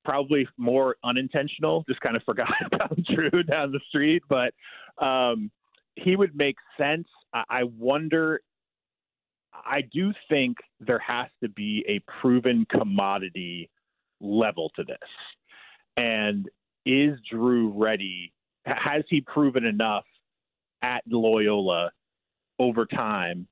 Probably 0.03 0.47
more 0.57 0.95
unintentional. 1.03 1.83
Just 1.89 2.01
kind 2.01 2.15
of 2.15 2.23
forgot 2.23 2.53
about 2.71 2.97
Drew 3.03 3.43
down 3.43 3.71
the 3.71 3.79
street, 3.89 4.23
but 4.29 4.53
um, 5.03 5.51
he 5.95 6.15
would 6.15 6.35
make 6.35 6.55
sense. 6.77 7.07
I, 7.33 7.43
I 7.49 7.63
wonder. 7.63 8.41
I 9.53 9.81
do 9.91 10.11
think 10.29 10.57
there 10.81 10.99
has 10.99 11.27
to 11.41 11.49
be 11.49 11.83
a 11.87 11.99
proven 12.19 12.67
commodity 12.69 13.69
level 14.19 14.69
to 14.75 14.83
this. 14.83 14.97
And 15.95 16.49
is 16.85 17.17
Drew 17.31 17.69
ready? 17.69 18.33
Has 18.65 19.03
he 19.09 19.21
proven 19.21 19.63
enough 19.63 20.03
at 20.81 21.03
Loyola 21.07 21.91
over 22.59 22.85
time 22.85 23.47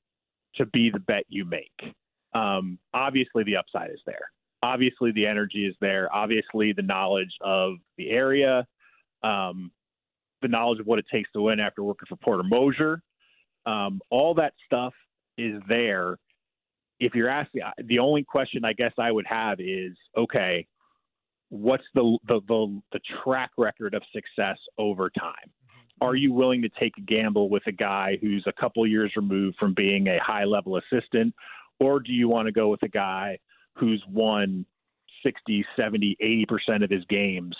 to 0.55 0.65
be 0.67 0.89
the 0.89 0.99
bet 0.99 1.23
you 1.27 1.45
make. 1.45 1.95
Um, 2.33 2.79
obviously, 2.93 3.43
the 3.43 3.57
upside 3.57 3.91
is 3.91 4.01
there. 4.05 4.31
Obviously, 4.61 5.11
the 5.11 5.25
energy 5.25 5.65
is 5.65 5.75
there. 5.81 6.13
Obviously, 6.13 6.73
the 6.73 6.81
knowledge 6.81 7.33
of 7.41 7.73
the 7.97 8.09
area, 8.09 8.65
um, 9.23 9.71
the 10.41 10.47
knowledge 10.47 10.79
of 10.79 10.87
what 10.87 10.99
it 10.99 11.05
takes 11.11 11.31
to 11.33 11.41
win 11.41 11.59
after 11.59 11.83
working 11.83 12.05
for 12.07 12.15
Porter 12.17 12.43
Moser. 12.43 13.01
Um, 13.65 14.01
all 14.09 14.33
that 14.35 14.53
stuff 14.65 14.93
is 15.37 15.61
there. 15.67 16.17
If 16.99 17.15
you're 17.15 17.29
asking, 17.29 17.61
the 17.85 17.99
only 17.99 18.23
question 18.23 18.63
I 18.63 18.73
guess 18.73 18.93
I 18.97 19.11
would 19.11 19.25
have 19.25 19.59
is, 19.59 19.93
okay, 20.17 20.65
what's 21.49 21.83
the 21.93 22.17
the, 22.27 22.41
the, 22.47 22.81
the 22.93 22.99
track 23.23 23.51
record 23.57 23.93
of 23.93 24.01
success 24.13 24.57
over 24.77 25.09
time? 25.09 25.51
Are 26.01 26.15
you 26.15 26.33
willing 26.33 26.61
to 26.63 26.69
take 26.79 26.97
a 26.97 27.01
gamble 27.01 27.49
with 27.49 27.63
a 27.67 27.71
guy 27.71 28.17
who's 28.21 28.43
a 28.47 28.53
couple 28.61 28.85
years 28.85 29.13
removed 29.15 29.57
from 29.59 29.73
being 29.73 30.07
a 30.07 30.19
high 30.19 30.43
level 30.43 30.77
assistant 30.77 31.33
or 31.79 31.99
do 31.99 32.11
you 32.11 32.27
want 32.27 32.47
to 32.47 32.51
go 32.51 32.69
with 32.69 32.83
a 32.83 32.87
guy 32.87 33.37
who's 33.75 34.03
won 34.09 34.65
60 35.23 35.65
70 35.75 36.17
80% 36.21 36.83
of 36.83 36.89
his 36.89 37.03
games 37.09 37.55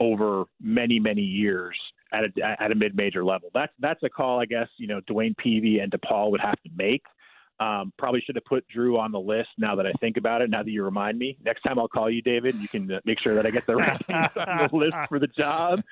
over 0.00 0.44
many 0.60 0.98
many 0.98 1.22
years 1.22 1.76
at 2.12 2.24
a, 2.24 2.62
at 2.62 2.70
a 2.70 2.74
mid-major 2.74 3.24
level 3.24 3.50
that's 3.54 3.72
that's 3.78 4.02
a 4.02 4.08
call 4.08 4.40
i 4.40 4.44
guess 4.44 4.68
you 4.78 4.86
know 4.86 5.00
DeWayne 5.02 5.34
Peevy 5.36 5.82
and 5.82 5.90
depaul 5.90 6.30
would 6.30 6.40
have 6.40 6.60
to 6.62 6.70
make 6.76 7.02
um, 7.58 7.92
probably 7.98 8.20
should 8.20 8.36
have 8.36 8.44
put 8.44 8.68
Drew 8.68 8.98
on 8.98 9.12
the 9.12 9.18
list 9.20 9.48
now 9.56 9.76
that 9.76 9.86
I 9.86 9.92
think 9.92 10.18
about 10.18 10.42
it. 10.42 10.50
Now 10.50 10.62
that 10.62 10.70
you 10.70 10.84
remind 10.84 11.18
me, 11.18 11.38
next 11.42 11.62
time 11.62 11.78
I'll 11.78 11.88
call 11.88 12.10
you, 12.10 12.20
David. 12.20 12.54
You 12.56 12.68
can 12.68 12.92
uh, 12.92 13.00
make 13.06 13.18
sure 13.18 13.34
that 13.34 13.46
I 13.46 13.50
get 13.50 13.64
the 13.64 13.76
the 14.70 14.76
list 14.76 14.96
for 15.08 15.18
the 15.18 15.26
job. 15.26 15.82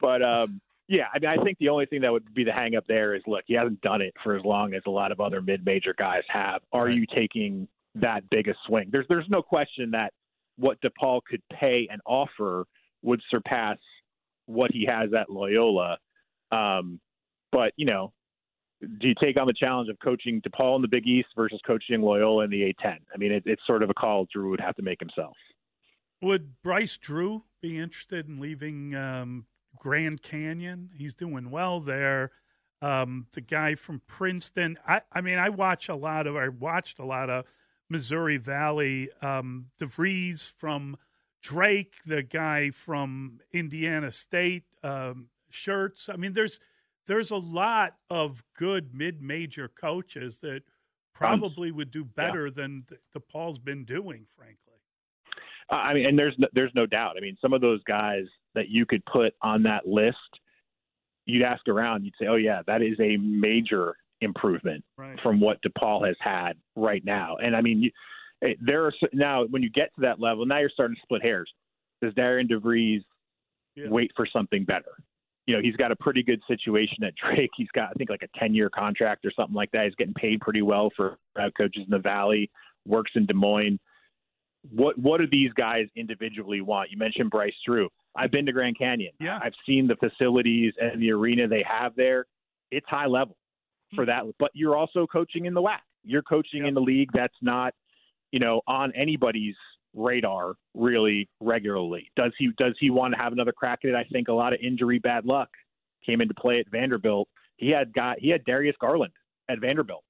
But 0.00 0.22
um, 0.22 0.60
yeah, 0.90 1.04
I 1.14 1.20
mean, 1.20 1.30
I 1.30 1.42
think 1.44 1.56
the 1.58 1.68
only 1.68 1.86
thing 1.86 2.00
that 2.00 2.10
would 2.10 2.34
be 2.34 2.42
the 2.42 2.52
hang 2.52 2.74
up 2.74 2.84
there 2.88 3.14
is 3.14 3.22
look, 3.28 3.44
he 3.46 3.54
hasn't 3.54 3.80
done 3.80 4.02
it 4.02 4.12
for 4.24 4.36
as 4.36 4.44
long 4.44 4.74
as 4.74 4.82
a 4.88 4.90
lot 4.90 5.12
of 5.12 5.20
other 5.20 5.40
mid 5.40 5.64
major 5.64 5.94
guys 5.96 6.24
have. 6.28 6.62
Are 6.72 6.86
right. 6.86 6.94
you 6.96 7.06
taking 7.14 7.68
that 7.94 8.28
big 8.28 8.48
a 8.48 8.54
swing? 8.66 8.88
There's 8.90 9.06
there's 9.08 9.28
no 9.28 9.40
question 9.40 9.92
that 9.92 10.12
what 10.56 10.78
DePaul 10.80 11.20
could 11.30 11.42
pay 11.52 11.86
and 11.92 12.00
offer 12.04 12.64
would 13.02 13.22
surpass 13.30 13.78
what 14.46 14.72
he 14.72 14.84
has 14.84 15.10
at 15.16 15.30
Loyola. 15.30 15.96
Um, 16.50 16.98
but 17.52 17.72
you 17.76 17.86
know, 17.86 18.12
do 18.80 19.06
you 19.06 19.14
take 19.22 19.38
on 19.40 19.46
the 19.46 19.54
challenge 19.54 19.90
of 19.90 19.96
coaching 20.02 20.42
DePaul 20.42 20.74
in 20.74 20.82
the 20.82 20.88
Big 20.88 21.06
East 21.06 21.28
versus 21.36 21.60
coaching 21.64 22.02
Loyola 22.02 22.42
in 22.42 22.50
the 22.50 22.62
A10? 22.62 22.96
I 23.14 23.16
mean, 23.16 23.30
it, 23.30 23.44
it's 23.46 23.62
sort 23.64 23.84
of 23.84 23.90
a 23.90 23.94
call 23.94 24.26
Drew 24.32 24.50
would 24.50 24.60
have 24.60 24.74
to 24.74 24.82
make 24.82 24.98
himself. 24.98 25.36
Would 26.20 26.60
Bryce 26.64 26.96
Drew 26.96 27.44
be 27.62 27.78
interested 27.78 28.28
in 28.28 28.40
leaving 28.40 28.96
um, 28.96 29.46
Grand 29.76 30.22
Canyon? 30.22 30.90
He's 30.96 31.14
doing 31.14 31.50
well 31.50 31.80
there. 31.80 32.30
Um, 32.82 33.26
the 33.32 33.40
guy 33.40 33.74
from 33.74 34.00
Princeton. 34.06 34.78
I, 34.86 35.02
I 35.12 35.20
mean, 35.20 35.38
I 35.38 35.50
watch 35.50 35.88
a 35.88 35.94
lot 35.94 36.26
of. 36.26 36.36
I 36.36 36.48
watched 36.48 36.98
a 36.98 37.04
lot 37.04 37.28
of 37.28 37.44
Missouri 37.88 38.38
Valley. 38.38 39.10
Um, 39.20 39.66
DeVries 39.78 40.50
from 40.50 40.96
Drake, 41.42 41.94
the 42.06 42.22
guy 42.22 42.70
from 42.70 43.40
Indiana 43.52 44.10
State. 44.10 44.64
Um, 44.82 45.28
Schertz. 45.52 46.08
I 46.12 46.16
mean, 46.16 46.32
there's 46.32 46.60
there's 47.06 47.30
a 47.30 47.36
lot 47.36 47.96
of 48.08 48.42
good 48.56 48.94
mid-major 48.94 49.68
coaches 49.68 50.38
that 50.38 50.62
probably 51.12 51.70
would 51.70 51.90
do 51.90 52.04
better 52.04 52.46
yeah. 52.46 52.52
than 52.54 52.84
DePaul's 53.14 53.58
been 53.58 53.84
doing, 53.84 54.24
frankly. 54.24 54.56
I 55.68 55.94
mean, 55.94 56.06
and 56.06 56.18
there's 56.18 56.34
no, 56.38 56.48
there's 56.52 56.72
no 56.74 56.86
doubt. 56.86 57.16
I 57.16 57.20
mean, 57.20 57.36
some 57.40 57.52
of 57.52 57.60
those 57.60 57.82
guys 57.84 58.24
that 58.54 58.68
you 58.68 58.86
could 58.86 59.04
put 59.06 59.34
on 59.42 59.62
that 59.64 59.86
list, 59.86 60.16
you'd 61.26 61.42
ask 61.42 61.66
around, 61.68 62.04
you'd 62.04 62.14
say, 62.20 62.26
"Oh 62.26 62.36
yeah, 62.36 62.62
that 62.66 62.82
is 62.82 62.98
a 63.00 63.16
major 63.16 63.96
improvement 64.20 64.84
right. 64.96 65.18
from 65.22 65.40
what 65.40 65.58
DePaul 65.62 66.06
has 66.06 66.16
had 66.20 66.54
right 66.76 67.04
now." 67.04 67.36
And 67.36 67.56
I 67.56 67.60
mean, 67.60 67.82
you, 67.82 67.90
eh, 68.42 68.54
there 68.60 68.86
are 68.86 68.92
now 69.12 69.44
when 69.46 69.62
you 69.62 69.70
get 69.70 69.94
to 69.94 70.02
that 70.02 70.20
level, 70.20 70.46
now 70.46 70.58
you're 70.58 70.70
starting 70.70 70.96
to 70.96 71.02
split 71.02 71.22
hairs. 71.22 71.50
Does 72.02 72.14
Darian 72.14 72.48
DeVries 72.48 73.04
yeah. 73.76 73.88
wait 73.88 74.10
for 74.16 74.26
something 74.26 74.64
better? 74.64 74.96
you 75.50 75.56
know, 75.56 75.62
he's 75.62 75.74
got 75.74 75.90
a 75.90 75.96
pretty 75.96 76.22
good 76.22 76.40
situation 76.46 77.02
at 77.02 77.14
Drake. 77.16 77.50
He's 77.56 77.70
got, 77.74 77.90
I 77.90 77.92
think, 77.94 78.08
like 78.08 78.22
a 78.22 78.38
10 78.38 78.54
year 78.54 78.70
contract 78.70 79.24
or 79.24 79.32
something 79.34 79.54
like 79.54 79.72
that. 79.72 79.84
He's 79.84 79.96
getting 79.96 80.14
paid 80.14 80.40
pretty 80.40 80.62
well 80.62 80.90
for 80.96 81.18
coaches 81.56 81.82
in 81.84 81.90
the 81.90 81.98
Valley, 81.98 82.48
works 82.86 83.10
in 83.16 83.26
Des 83.26 83.34
Moines. 83.34 83.80
What 84.70 84.96
what 84.98 85.18
do 85.18 85.26
these 85.30 85.52
guys 85.54 85.86
individually 85.96 86.60
want? 86.60 86.90
You 86.92 86.98
mentioned 86.98 87.30
Bryce 87.30 87.54
Drew. 87.66 87.88
I've 88.16 88.30
been 88.30 88.46
to 88.46 88.52
Grand 88.52 88.78
Canyon. 88.78 89.12
Yeah. 89.20 89.38
I've 89.42 89.54
seen 89.66 89.86
the 89.86 89.96
facilities 89.96 90.72
and 90.80 91.00
the 91.00 91.12
arena 91.12 91.46
they 91.46 91.64
have 91.68 91.94
there. 91.96 92.26
It's 92.70 92.86
high 92.88 93.06
level 93.06 93.36
for 93.94 94.06
that. 94.06 94.24
But 94.38 94.50
you're 94.54 94.76
also 94.76 95.06
coaching 95.06 95.46
in 95.46 95.54
the 95.54 95.62
WAC. 95.62 95.78
You're 96.04 96.22
coaching 96.22 96.60
yep. 96.60 96.68
in 96.68 96.74
the 96.74 96.80
league 96.80 97.10
that's 97.12 97.36
not, 97.42 97.74
you 98.32 98.40
know, 98.40 98.62
on 98.66 98.92
anybody's 98.96 99.54
radar 99.94 100.54
really 100.74 101.28
regularly. 101.40 102.10
Does 102.16 102.32
he 102.38 102.50
does 102.58 102.74
he 102.78 102.90
want 102.90 103.14
to 103.14 103.20
have 103.20 103.32
another 103.32 103.52
crack 103.52 103.80
at 103.84 103.90
it? 103.90 103.94
I 103.96 104.04
think 104.04 104.28
a 104.28 104.32
lot 104.32 104.52
of 104.52 104.60
injury, 104.62 104.98
bad 104.98 105.24
luck 105.24 105.48
came 106.04 106.20
into 106.20 106.34
play 106.34 106.60
at 106.60 106.70
Vanderbilt. 106.70 107.28
He 107.56 107.70
had 107.70 107.92
got 107.92 108.18
he 108.18 108.28
had 108.30 108.44
Darius 108.44 108.76
Garland 108.80 109.12
at 109.48 109.60
Vanderbilt 109.60 110.04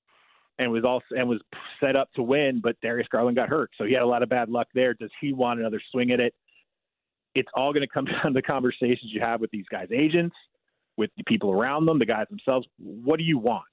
and 0.59 0.71
was 0.71 0.85
also 0.85 1.07
and 1.17 1.29
was 1.29 1.41
set 1.81 1.97
up 1.97 2.13
to 2.15 2.23
win, 2.23 2.61
but 2.63 2.77
Darius 2.83 3.09
Garland 3.11 3.37
got 3.37 3.49
hurt, 3.49 3.71
so 3.77 3.85
he 3.85 3.95
had 3.95 4.03
a 4.03 4.07
lot 4.07 4.23
of 4.23 4.29
bad 4.29 4.49
luck 4.49 4.69
there. 4.75 4.95
Does 4.95 5.11
he 5.21 5.33
want 5.33 5.59
another 5.59 5.81
swing 5.91 6.11
at 6.13 6.21
it? 6.21 6.35
It's 7.35 7.49
all 7.55 7.73
going 7.73 7.87
to 7.87 7.93
come 7.93 8.05
down 8.23 8.35
to 8.35 8.43
conversations 8.43 9.13
you 9.13 9.21
have 9.21 9.41
with 9.41 9.51
these 9.51 9.67
guys' 9.71 9.89
agents, 9.93 10.37
with 10.97 11.11
the 11.17 11.25
people 11.25 11.51
around 11.51 11.87
them, 11.87 11.99
the 11.99 12.07
guys 12.07 12.27
themselves. 12.29 12.67
What 12.79 13.19
do 13.19 13.25
you 13.25 13.39
want? 13.39 13.65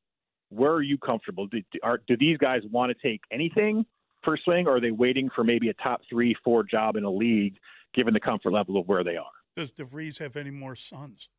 Where 0.49 0.71
are 0.71 0.81
you 0.81 0.97
comfortable? 0.97 1.47
Do, 1.47 1.61
are, 1.83 1.99
do 2.07 2.15
these 2.17 2.37
guys 2.37 2.61
want 2.71 2.95
to 2.95 3.07
take 3.07 3.21
anything? 3.31 3.85
first 4.27 4.43
swing, 4.43 4.67
or 4.67 4.75
are 4.75 4.81
they 4.81 4.91
waiting 4.91 5.29
for 5.33 5.43
maybe 5.43 5.69
a 5.69 5.73
top 5.75 6.01
three, 6.09 6.35
four 6.43 6.63
job 6.63 6.95
in 6.95 7.03
a 7.03 7.09
league, 7.09 7.55
given 7.93 8.13
the 8.13 8.19
comfort 8.19 8.51
level 8.51 8.77
of 8.77 8.87
where 8.87 9.03
they 9.03 9.15
are? 9.15 9.25
Does 9.55 9.71
DeVries 9.71 10.19
have 10.19 10.35
any 10.35 10.51
more 10.51 10.75
sons? 10.75 11.29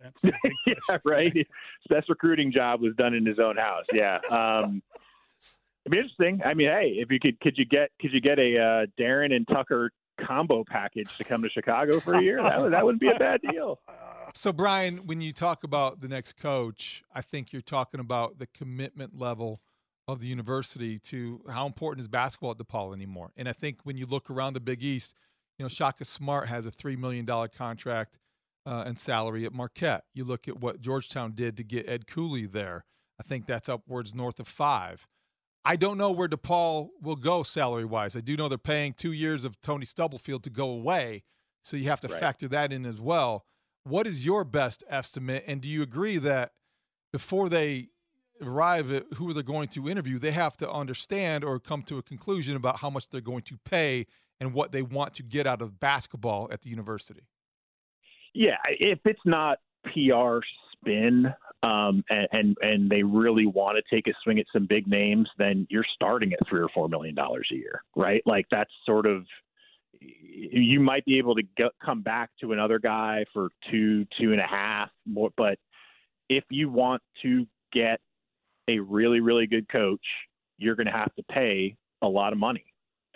That's 0.00 0.22
yeah, 0.66 0.98
right. 1.04 1.32
Best 1.88 2.08
recruiting 2.08 2.52
job 2.52 2.80
was 2.80 2.94
done 2.96 3.14
in 3.14 3.24
his 3.24 3.38
own 3.38 3.56
house. 3.56 3.84
Yeah. 3.92 4.18
Um, 4.28 4.82
it'd 5.84 5.92
be 5.92 5.98
interesting. 5.98 6.42
I 6.44 6.54
mean, 6.54 6.68
hey, 6.68 6.96
if 6.98 7.10
you 7.10 7.20
could, 7.20 7.40
could 7.40 7.56
you 7.56 7.64
get, 7.64 7.90
could 8.00 8.12
you 8.12 8.20
get 8.20 8.38
a 8.38 8.58
uh, 8.58 8.86
Darian 8.98 9.32
and 9.32 9.46
Tucker 9.46 9.90
combo 10.18 10.64
package 10.64 11.16
to 11.18 11.24
come 11.24 11.42
to 11.42 11.48
Chicago 11.48 12.00
for 12.00 12.14
a 12.14 12.22
year? 12.22 12.42
That 12.42 12.60
would, 12.60 12.72
that 12.72 12.84
wouldn't 12.84 13.00
be 13.00 13.08
a 13.08 13.18
bad 13.18 13.40
deal. 13.42 13.80
So, 14.36 14.52
Brian, 14.52 14.96
when 15.06 15.20
you 15.20 15.32
talk 15.32 15.62
about 15.62 16.00
the 16.00 16.08
next 16.08 16.32
coach, 16.32 17.04
I 17.14 17.22
think 17.22 17.52
you're 17.52 17.62
talking 17.62 18.00
about 18.00 18.40
the 18.40 18.48
commitment 18.48 19.16
level 19.16 19.60
of 20.08 20.18
the 20.20 20.26
university 20.26 20.98
to 20.98 21.40
how 21.48 21.66
important 21.66 22.00
is 22.00 22.08
basketball 22.08 22.50
at 22.50 22.58
DePaul 22.58 22.92
anymore. 22.92 23.30
And 23.36 23.48
I 23.48 23.52
think 23.52 23.78
when 23.84 23.96
you 23.96 24.06
look 24.06 24.28
around 24.30 24.54
the 24.54 24.60
Big 24.60 24.82
East, 24.82 25.14
you 25.56 25.64
know, 25.64 25.68
Shaka 25.68 26.04
Smart 26.04 26.48
has 26.48 26.66
a 26.66 26.70
$3 26.72 26.98
million 26.98 27.26
contract 27.56 28.18
uh, 28.66 28.82
and 28.86 28.98
salary 28.98 29.44
at 29.44 29.52
Marquette. 29.52 30.04
You 30.14 30.24
look 30.24 30.48
at 30.48 30.58
what 30.58 30.80
Georgetown 30.80 31.32
did 31.32 31.56
to 31.56 31.62
get 31.62 31.88
Ed 31.88 32.08
Cooley 32.08 32.46
there. 32.46 32.84
I 33.20 33.22
think 33.22 33.46
that's 33.46 33.68
upwards 33.68 34.14
north 34.14 34.40
of 34.40 34.48
five. 34.48 35.06
I 35.64 35.76
don't 35.76 35.96
know 35.96 36.10
where 36.10 36.28
DePaul 36.28 36.90
will 37.00 37.16
go 37.16 37.42
salary 37.42 37.86
wise. 37.86 38.16
I 38.16 38.20
do 38.20 38.36
know 38.36 38.48
they're 38.48 38.58
paying 38.58 38.92
two 38.92 39.12
years 39.12 39.44
of 39.44 39.60
Tony 39.60 39.86
Stubblefield 39.86 40.42
to 40.44 40.50
go 40.50 40.68
away. 40.68 41.24
So 41.62 41.76
you 41.78 41.88
have 41.88 42.00
to 42.00 42.08
right. 42.08 42.20
factor 42.20 42.48
that 42.48 42.72
in 42.72 42.84
as 42.84 43.00
well. 43.00 43.46
What 43.84 44.06
is 44.06 44.24
your 44.24 44.44
best 44.44 44.84
estimate? 44.88 45.44
And 45.46 45.62
do 45.62 45.68
you 45.68 45.82
agree 45.82 46.18
that 46.18 46.52
before 47.12 47.48
they 47.48 47.88
arrive 48.42 48.92
at 48.92 49.04
who 49.14 49.32
they're 49.32 49.42
going 49.42 49.68
to 49.68 49.88
interview, 49.88 50.18
they 50.18 50.32
have 50.32 50.56
to 50.58 50.70
understand 50.70 51.44
or 51.44 51.58
come 51.58 51.82
to 51.84 51.96
a 51.96 52.02
conclusion 52.02 52.56
about 52.56 52.80
how 52.80 52.90
much 52.90 53.08
they're 53.08 53.20
going 53.22 53.42
to 53.42 53.56
pay 53.64 54.06
and 54.40 54.52
what 54.52 54.72
they 54.72 54.82
want 54.82 55.14
to 55.14 55.22
get 55.22 55.46
out 55.46 55.62
of 55.62 55.80
basketball 55.80 56.48
at 56.50 56.62
the 56.62 56.68
university. 56.68 57.28
Yeah, 58.34 58.56
if 58.66 58.98
it's 59.04 59.20
not 59.24 59.58
PR 59.84 60.40
spin 60.72 61.32
um, 61.64 62.04
and, 62.10 62.28
and, 62.32 62.56
and 62.60 62.90
they 62.90 63.02
really 63.02 63.46
want 63.46 63.78
to 63.78 63.94
take 63.94 64.06
a 64.06 64.12
swing 64.22 64.38
at 64.38 64.46
some 64.52 64.66
big 64.66 64.86
names, 64.86 65.28
then 65.38 65.66
you're 65.70 65.86
starting 65.94 66.32
at 66.34 66.46
three 66.46 66.60
or 66.60 66.68
four 66.74 66.88
million 66.88 67.14
dollars 67.14 67.48
a 67.52 67.54
year, 67.54 67.82
right? 67.96 68.22
Like 68.26 68.46
that's 68.50 68.70
sort 68.84 69.06
of 69.06 69.24
you 70.00 70.80
might 70.80 71.04
be 71.06 71.16
able 71.16 71.34
to 71.36 71.42
come 71.82 72.02
back 72.02 72.28
to 72.40 72.52
another 72.52 72.78
guy 72.78 73.24
for 73.32 73.48
two, 73.70 74.04
two 74.20 74.32
and 74.32 74.40
a 74.40 74.46
half 74.46 74.90
more, 75.06 75.30
but 75.38 75.58
if 76.28 76.44
you 76.50 76.68
want 76.68 77.00
to 77.22 77.46
get 77.72 77.98
a 78.68 78.78
really, 78.78 79.20
really 79.20 79.46
good 79.46 79.66
coach, 79.68 80.04
you're 80.58 80.74
going 80.74 80.86
to 80.86 80.92
have 80.92 81.14
to 81.14 81.22
pay 81.30 81.76
a 82.02 82.06
lot 82.06 82.32
of 82.32 82.38
money 82.38 82.64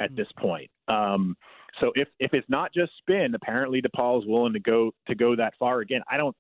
at 0.01 0.15
this 0.17 0.29
point. 0.39 0.71
Um, 0.89 1.37
so 1.81 1.93
if 1.95 2.09
if 2.19 2.33
it's 2.33 2.49
not 2.49 2.73
just 2.73 2.93
spin, 2.99 3.35
apparently 3.35 3.83
DePaul 3.83 4.23
is 4.23 4.27
willing 4.27 4.55
to 4.55 4.61
go 4.61 4.91
to 5.07 5.15
go 5.15 5.37
that 5.37 5.53
far. 5.59 5.81
Again, 5.81 6.01
I 6.11 6.17
don't 6.17 6.35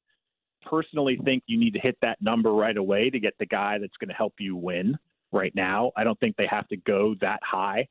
personally 0.69 1.19
think 1.25 1.43
you 1.47 1.59
need 1.59 1.75
to 1.75 1.81
hit 1.81 1.97
that 2.03 2.21
number 2.21 2.53
right 2.53 2.77
away 2.77 3.11
to 3.11 3.21
get 3.21 3.35
the 3.39 3.47
guy 3.47 3.79
that's 3.79 3.97
going 3.99 4.09
to 4.09 4.15
help 4.15 4.35
you 4.39 4.57
win. 4.57 4.97
Right 5.31 5.55
now, 5.55 5.93
I 5.95 6.05
don't 6.05 6.19
think 6.21 6.37
they 6.37 6.47
have 6.51 6.67
to 6.69 6.77
go 6.77 7.15
that 7.21 7.41
high. 7.43 7.87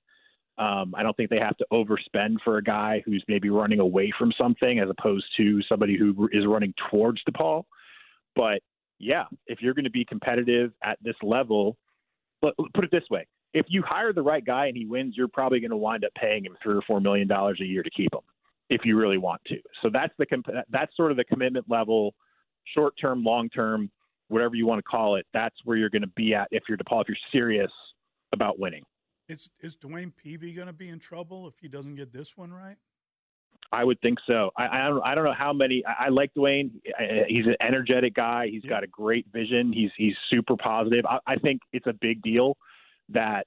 Um, 0.58 0.96
I 0.98 1.04
don't 1.04 1.16
think 1.16 1.30
they 1.30 1.40
have 1.40 1.56
to 1.58 1.68
overspend 1.72 2.38
for 2.44 2.58
a 2.58 2.64
guy 2.64 3.04
who's 3.06 3.24
maybe 3.28 3.52
running 3.52 3.80
away 3.80 4.12
from 4.18 4.32
something 4.36 4.80
as 4.80 4.90
opposed 4.90 5.26
to 5.38 5.62
somebody 5.70 5.96
who 5.96 6.28
is 6.32 6.48
running 6.48 6.74
towards 6.90 7.22
DePaul. 7.30 7.66
But 8.36 8.62
yeah, 8.98 9.26
if 9.46 9.62
you're 9.62 9.76
going 9.76 9.86
to 9.86 9.92
be 9.92 10.04
competitive 10.04 10.72
at 10.84 10.98
this 11.04 11.16
level, 11.22 11.78
but 12.42 12.56
put 12.74 12.84
it 12.84 12.92
this 12.92 13.04
way: 13.12 13.28
if 13.54 13.66
you 13.70 13.84
hire 13.88 14.14
the 14.14 14.22
right 14.22 14.44
guy 14.44 14.68
and 14.68 14.76
he 14.76 14.86
wins, 14.86 15.16
you're 15.16 15.28
probably 15.28 15.60
going 15.60 15.72
to 15.72 15.78
wind 15.78 16.04
up 16.04 16.12
paying 16.20 16.46
him 16.46 16.56
three 16.64 16.76
or 16.76 16.82
four 16.88 17.00
million 17.00 17.28
dollars 17.28 17.60
a 17.62 17.66
year 17.66 17.84
to 17.84 17.90
keep 17.92 18.14
him, 18.14 18.22
if 18.70 18.82
you 18.84 18.98
really 18.98 19.18
want 19.18 19.42
to. 19.48 19.58
So 19.82 19.90
that's 19.92 20.14
the 20.18 20.26
that's 20.70 20.96
sort 20.96 21.12
of 21.12 21.18
the 21.18 21.24
commitment 21.24 21.66
level, 21.70 22.16
short 22.74 22.94
term, 23.00 23.24
long 23.24 23.50
term, 23.50 23.90
whatever 24.28 24.56
you 24.56 24.66
want 24.66 24.80
to 24.80 24.84
call 24.84 25.16
it. 25.16 25.26
That's 25.34 25.56
where 25.64 25.78
you're 25.78 25.90
going 25.90 26.02
to 26.02 26.12
be 26.16 26.34
at 26.34 26.48
if 26.52 26.64
you're 26.68 26.78
DePaul, 26.78 27.02
if 27.02 27.08
you're 27.08 27.18
serious 27.32 27.72
about 28.34 28.60
winning. 28.60 28.84
Is 29.30 29.50
is 29.60 29.76
DeWayne 29.76 30.14
Peevy 30.14 30.56
going 30.56 30.68
to 30.68 30.74
be 30.74 30.90
in 30.90 31.00
trouble 31.00 31.48
if 31.48 31.56
he 31.60 31.68
doesn't 31.68 31.96
get 31.96 32.14
this 32.14 32.38
one 32.38 32.54
right? 32.54 32.78
I 33.72 33.84
would 33.84 34.00
think 34.00 34.20
so. 34.26 34.52
I, 34.58 34.68
I 34.68 34.88
don't. 34.88 35.02
I 35.04 35.16
don't 35.16 35.26
know 35.26 35.34
how 35.38 35.52
many. 35.52 35.84
I, 35.86 36.06
I 36.06 36.10
like 36.10 36.32
DeWayne. 36.38 36.72
I, 36.98 37.26
he's 37.28 37.46
an 37.46 37.56
energetic 37.62 38.14
guy. 38.14 38.48
He's 38.50 38.64
yeah. 38.64 38.70
got 38.70 38.84
a 38.84 38.88
great 38.88 39.26
vision. 39.34 39.74
He's 39.74 39.92
he's 39.98 40.16
super 40.30 40.56
positive. 40.56 41.06
I, 41.06 41.20
I 41.28 41.36
think 41.36 41.62
it's 41.74 41.88
a 41.88 41.94
big 41.94 42.22
deal 42.22 42.58
that 43.10 43.46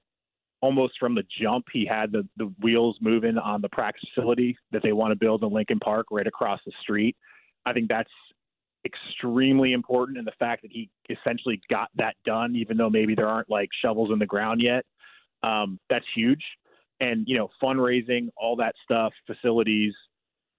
almost 0.61 0.95
from 1.01 1.15
the 1.15 1.25
jump 1.41 1.67
he 1.73 1.87
had 1.87 2.13
the 2.13 2.29
the 2.37 2.53
wheels 2.61 2.99
moving 3.01 3.39
on 3.39 3.63
the 3.63 3.69
practice 3.71 4.09
facility 4.15 4.57
that 4.73 4.83
they 4.83 4.93
want 4.93 5.13
to 5.13 5.17
build 5.17 5.43
in 5.43 5.51
Lincoln 5.51 5.81
Park 5.81 6.07
right 6.11 6.27
across 6.27 6.61
the 6.67 6.73
street. 6.83 7.17
I 7.65 7.73
think 7.73 7.89
that's 7.89 8.11
extremely 8.85 9.73
important, 9.73 10.19
and 10.19 10.27
the 10.27 10.33
fact 10.39 10.63
that 10.63 10.73
he 10.73 10.89
essentially 11.09 11.61
got 11.69 11.89
that 11.97 12.15
done, 12.25 12.57
even 12.57 12.77
though 12.77 12.91
maybe 12.91 13.15
there 13.15 13.29
aren't 13.29 13.51
like 13.51 13.69
shovels 13.83 14.11
in 14.13 14.19
the 14.19 14.27
ground 14.27 14.61
yet, 14.63 14.85
um, 15.43 15.79
that's 15.89 16.05
huge. 16.15 16.43
And 17.01 17.27
you 17.27 17.37
know, 17.39 17.49
fundraising, 17.63 18.29
all 18.37 18.57
that 18.57 18.75
stuff, 18.85 19.13
facilities 19.27 19.95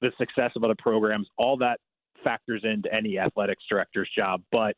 the 0.01 0.11
success 0.17 0.51
of 0.55 0.63
other 0.63 0.75
programs, 0.79 1.27
all 1.37 1.57
that 1.57 1.79
factors 2.23 2.63
into 2.63 2.91
any 2.93 3.19
athletics 3.19 3.63
director's 3.69 4.09
job. 4.17 4.41
But 4.51 4.75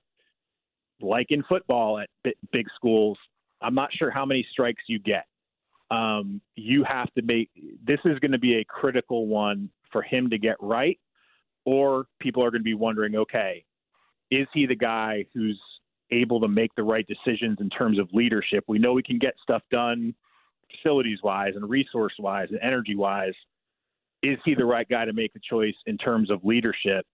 like 1.02 1.28
in 1.30 1.44
football 1.44 2.00
at 2.00 2.10
big 2.52 2.68
schools, 2.76 3.18
I'm 3.62 3.76
not 3.76 3.90
sure 3.94 4.12
how 4.12 4.26
many 4.26 4.46
strikes 4.52 4.84
you 4.88 5.00
get. 5.00 5.26
um, 5.94 6.42
you 6.56 6.84
have 6.84 7.14
to 7.14 7.22
make 7.22 7.50
this 7.86 8.00
is 8.06 8.18
going 8.20 8.32
to 8.32 8.40
be 8.40 8.56
a 8.56 8.66
critical 8.66 9.28
one 9.28 9.70
for 9.92 10.02
him 10.02 10.30
to 10.30 10.38
get 10.38 10.56
right, 10.60 11.00
or 11.66 12.06
people 12.20 12.44
are 12.44 12.52
going 12.52 12.62
to 12.62 12.66
be 12.66 12.74
wondering, 12.74 13.16
okay, 13.16 13.64
is 14.32 14.48
he 14.54 14.66
the 14.66 14.76
guy 14.76 15.26
who's 15.34 15.60
able 16.12 16.40
to 16.42 16.48
make 16.48 16.72
the 16.76 16.84
right 16.84 17.06
decisions 17.08 17.58
in 17.62 17.70
terms 17.70 18.00
of 18.00 18.10
leadership? 18.14 18.64
We 18.68 18.80
know 18.80 18.94
we 18.94 19.04
can 19.04 19.20
get 19.20 19.34
stuff 19.42 19.62
done 19.72 20.14
facilities 20.72 21.20
wise 21.24 21.54
and 21.56 21.70
resource 21.70 22.14
wise 22.20 22.48
and 22.50 22.60
energy 22.62 22.96
wise. 22.96 23.34
Is 24.24 24.38
he 24.46 24.56
the 24.56 24.66
right 24.66 24.88
guy 24.88 25.06
to 25.06 25.14
make 25.14 25.34
the 25.34 25.42
choice 25.48 25.76
in 25.86 25.98
terms 25.98 26.32
of 26.32 26.44
leadership, 26.44 27.06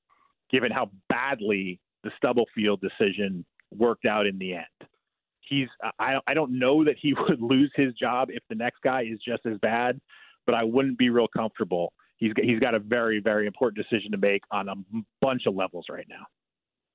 given 0.52 0.72
how 0.72 0.92
badly 1.10 1.80
the 2.04 2.12
Stubblefield 2.18 2.82
decision 2.82 3.46
worked 3.72 4.06
out 4.06 4.26
in 4.26 4.38
the 4.38 4.54
end? 4.54 4.90
he's 5.50 5.68
I 6.00 6.20
I 6.28 6.34
don't 6.34 6.58
know 6.58 6.86
that 6.86 6.96
he 7.02 7.14
would 7.28 7.42
lose 7.42 7.72
his 7.76 7.94
job 7.94 8.30
if 8.32 8.44
the 8.50 8.56
next 8.56 8.82
guy 8.84 9.02
is 9.02 9.20
just 9.26 9.46
as 9.46 9.58
bad, 9.62 10.00
but 10.46 10.56
I 10.56 10.64
wouldn't 10.64 10.98
be 10.98 11.10
real 11.10 11.28
comfortable. 11.28 11.92
He's 12.20 12.34
he's 12.42 12.60
got 12.60 12.76
a 12.76 12.80
very 12.80 13.20
very 13.20 13.48
important 13.48 13.84
decision 13.84 14.12
to 14.12 14.18
make 14.18 14.44
on 14.52 14.70
a 14.70 14.76
bunch 15.22 15.44
of 15.48 15.56
levels 15.56 15.86
right 15.90 16.06
now. 16.10 16.28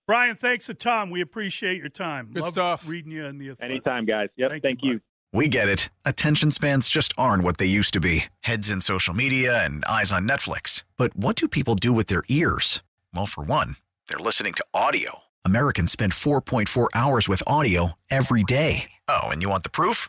Brian, 0.07 0.37
thanks 0.37 0.69
a 0.69 0.75
ton. 0.75 1.11
We 1.11 1.23
appreciate 1.23 1.79
your 1.79 1.89
time. 1.89 2.31
Good 2.33 2.43
Love 2.43 2.53
stuff. 2.53 2.89
Reading 2.89 3.11
you 3.11 3.25
in 3.25 3.39
the 3.39 3.51
Athletic. 3.51 3.71
Anytime, 3.71 4.05
guys. 4.05 4.29
Yep. 4.37 4.51
Thank 4.51 4.63
Thank, 4.63 4.83
you, 4.83 4.93
you. 4.93 5.01
We 5.33 5.49
get 5.49 5.69
it. 5.69 5.89
Attention 6.05 6.51
spans 6.51 6.89
just 6.89 7.15
aren't 7.17 7.43
what 7.43 7.57
they 7.57 7.67
used 7.67 7.95
to 7.95 8.01
be 8.01 8.27
heads 8.41 8.71
in 8.71 8.81
social 8.81 9.15
media 9.15 9.65
and 9.65 9.85
eyes 9.87 10.13
on 10.13 10.29
Netflix. 10.29 10.85
But 10.97 11.17
what 11.17 11.37
do 11.37 11.49
people 11.49 11.75
do 11.75 11.93
with 11.93 12.07
their 12.07 12.23
ears? 12.29 12.83
Well, 13.15 13.27
for 13.27 13.43
one, 13.43 13.77
they're 14.09 14.19
listening 14.19 14.53
to 14.55 14.65
audio. 14.75 15.21
Americans 15.45 15.91
spend 15.91 16.13
4.4 16.13 16.89
hours 16.95 17.29
with 17.29 17.43
audio 17.47 17.95
every 18.11 18.45
day. 18.45 18.91
Oh, 19.09 19.25
and 19.25 19.43
you 19.43 19.49
want 19.49 19.63
the 19.63 19.71
proof? 19.71 20.09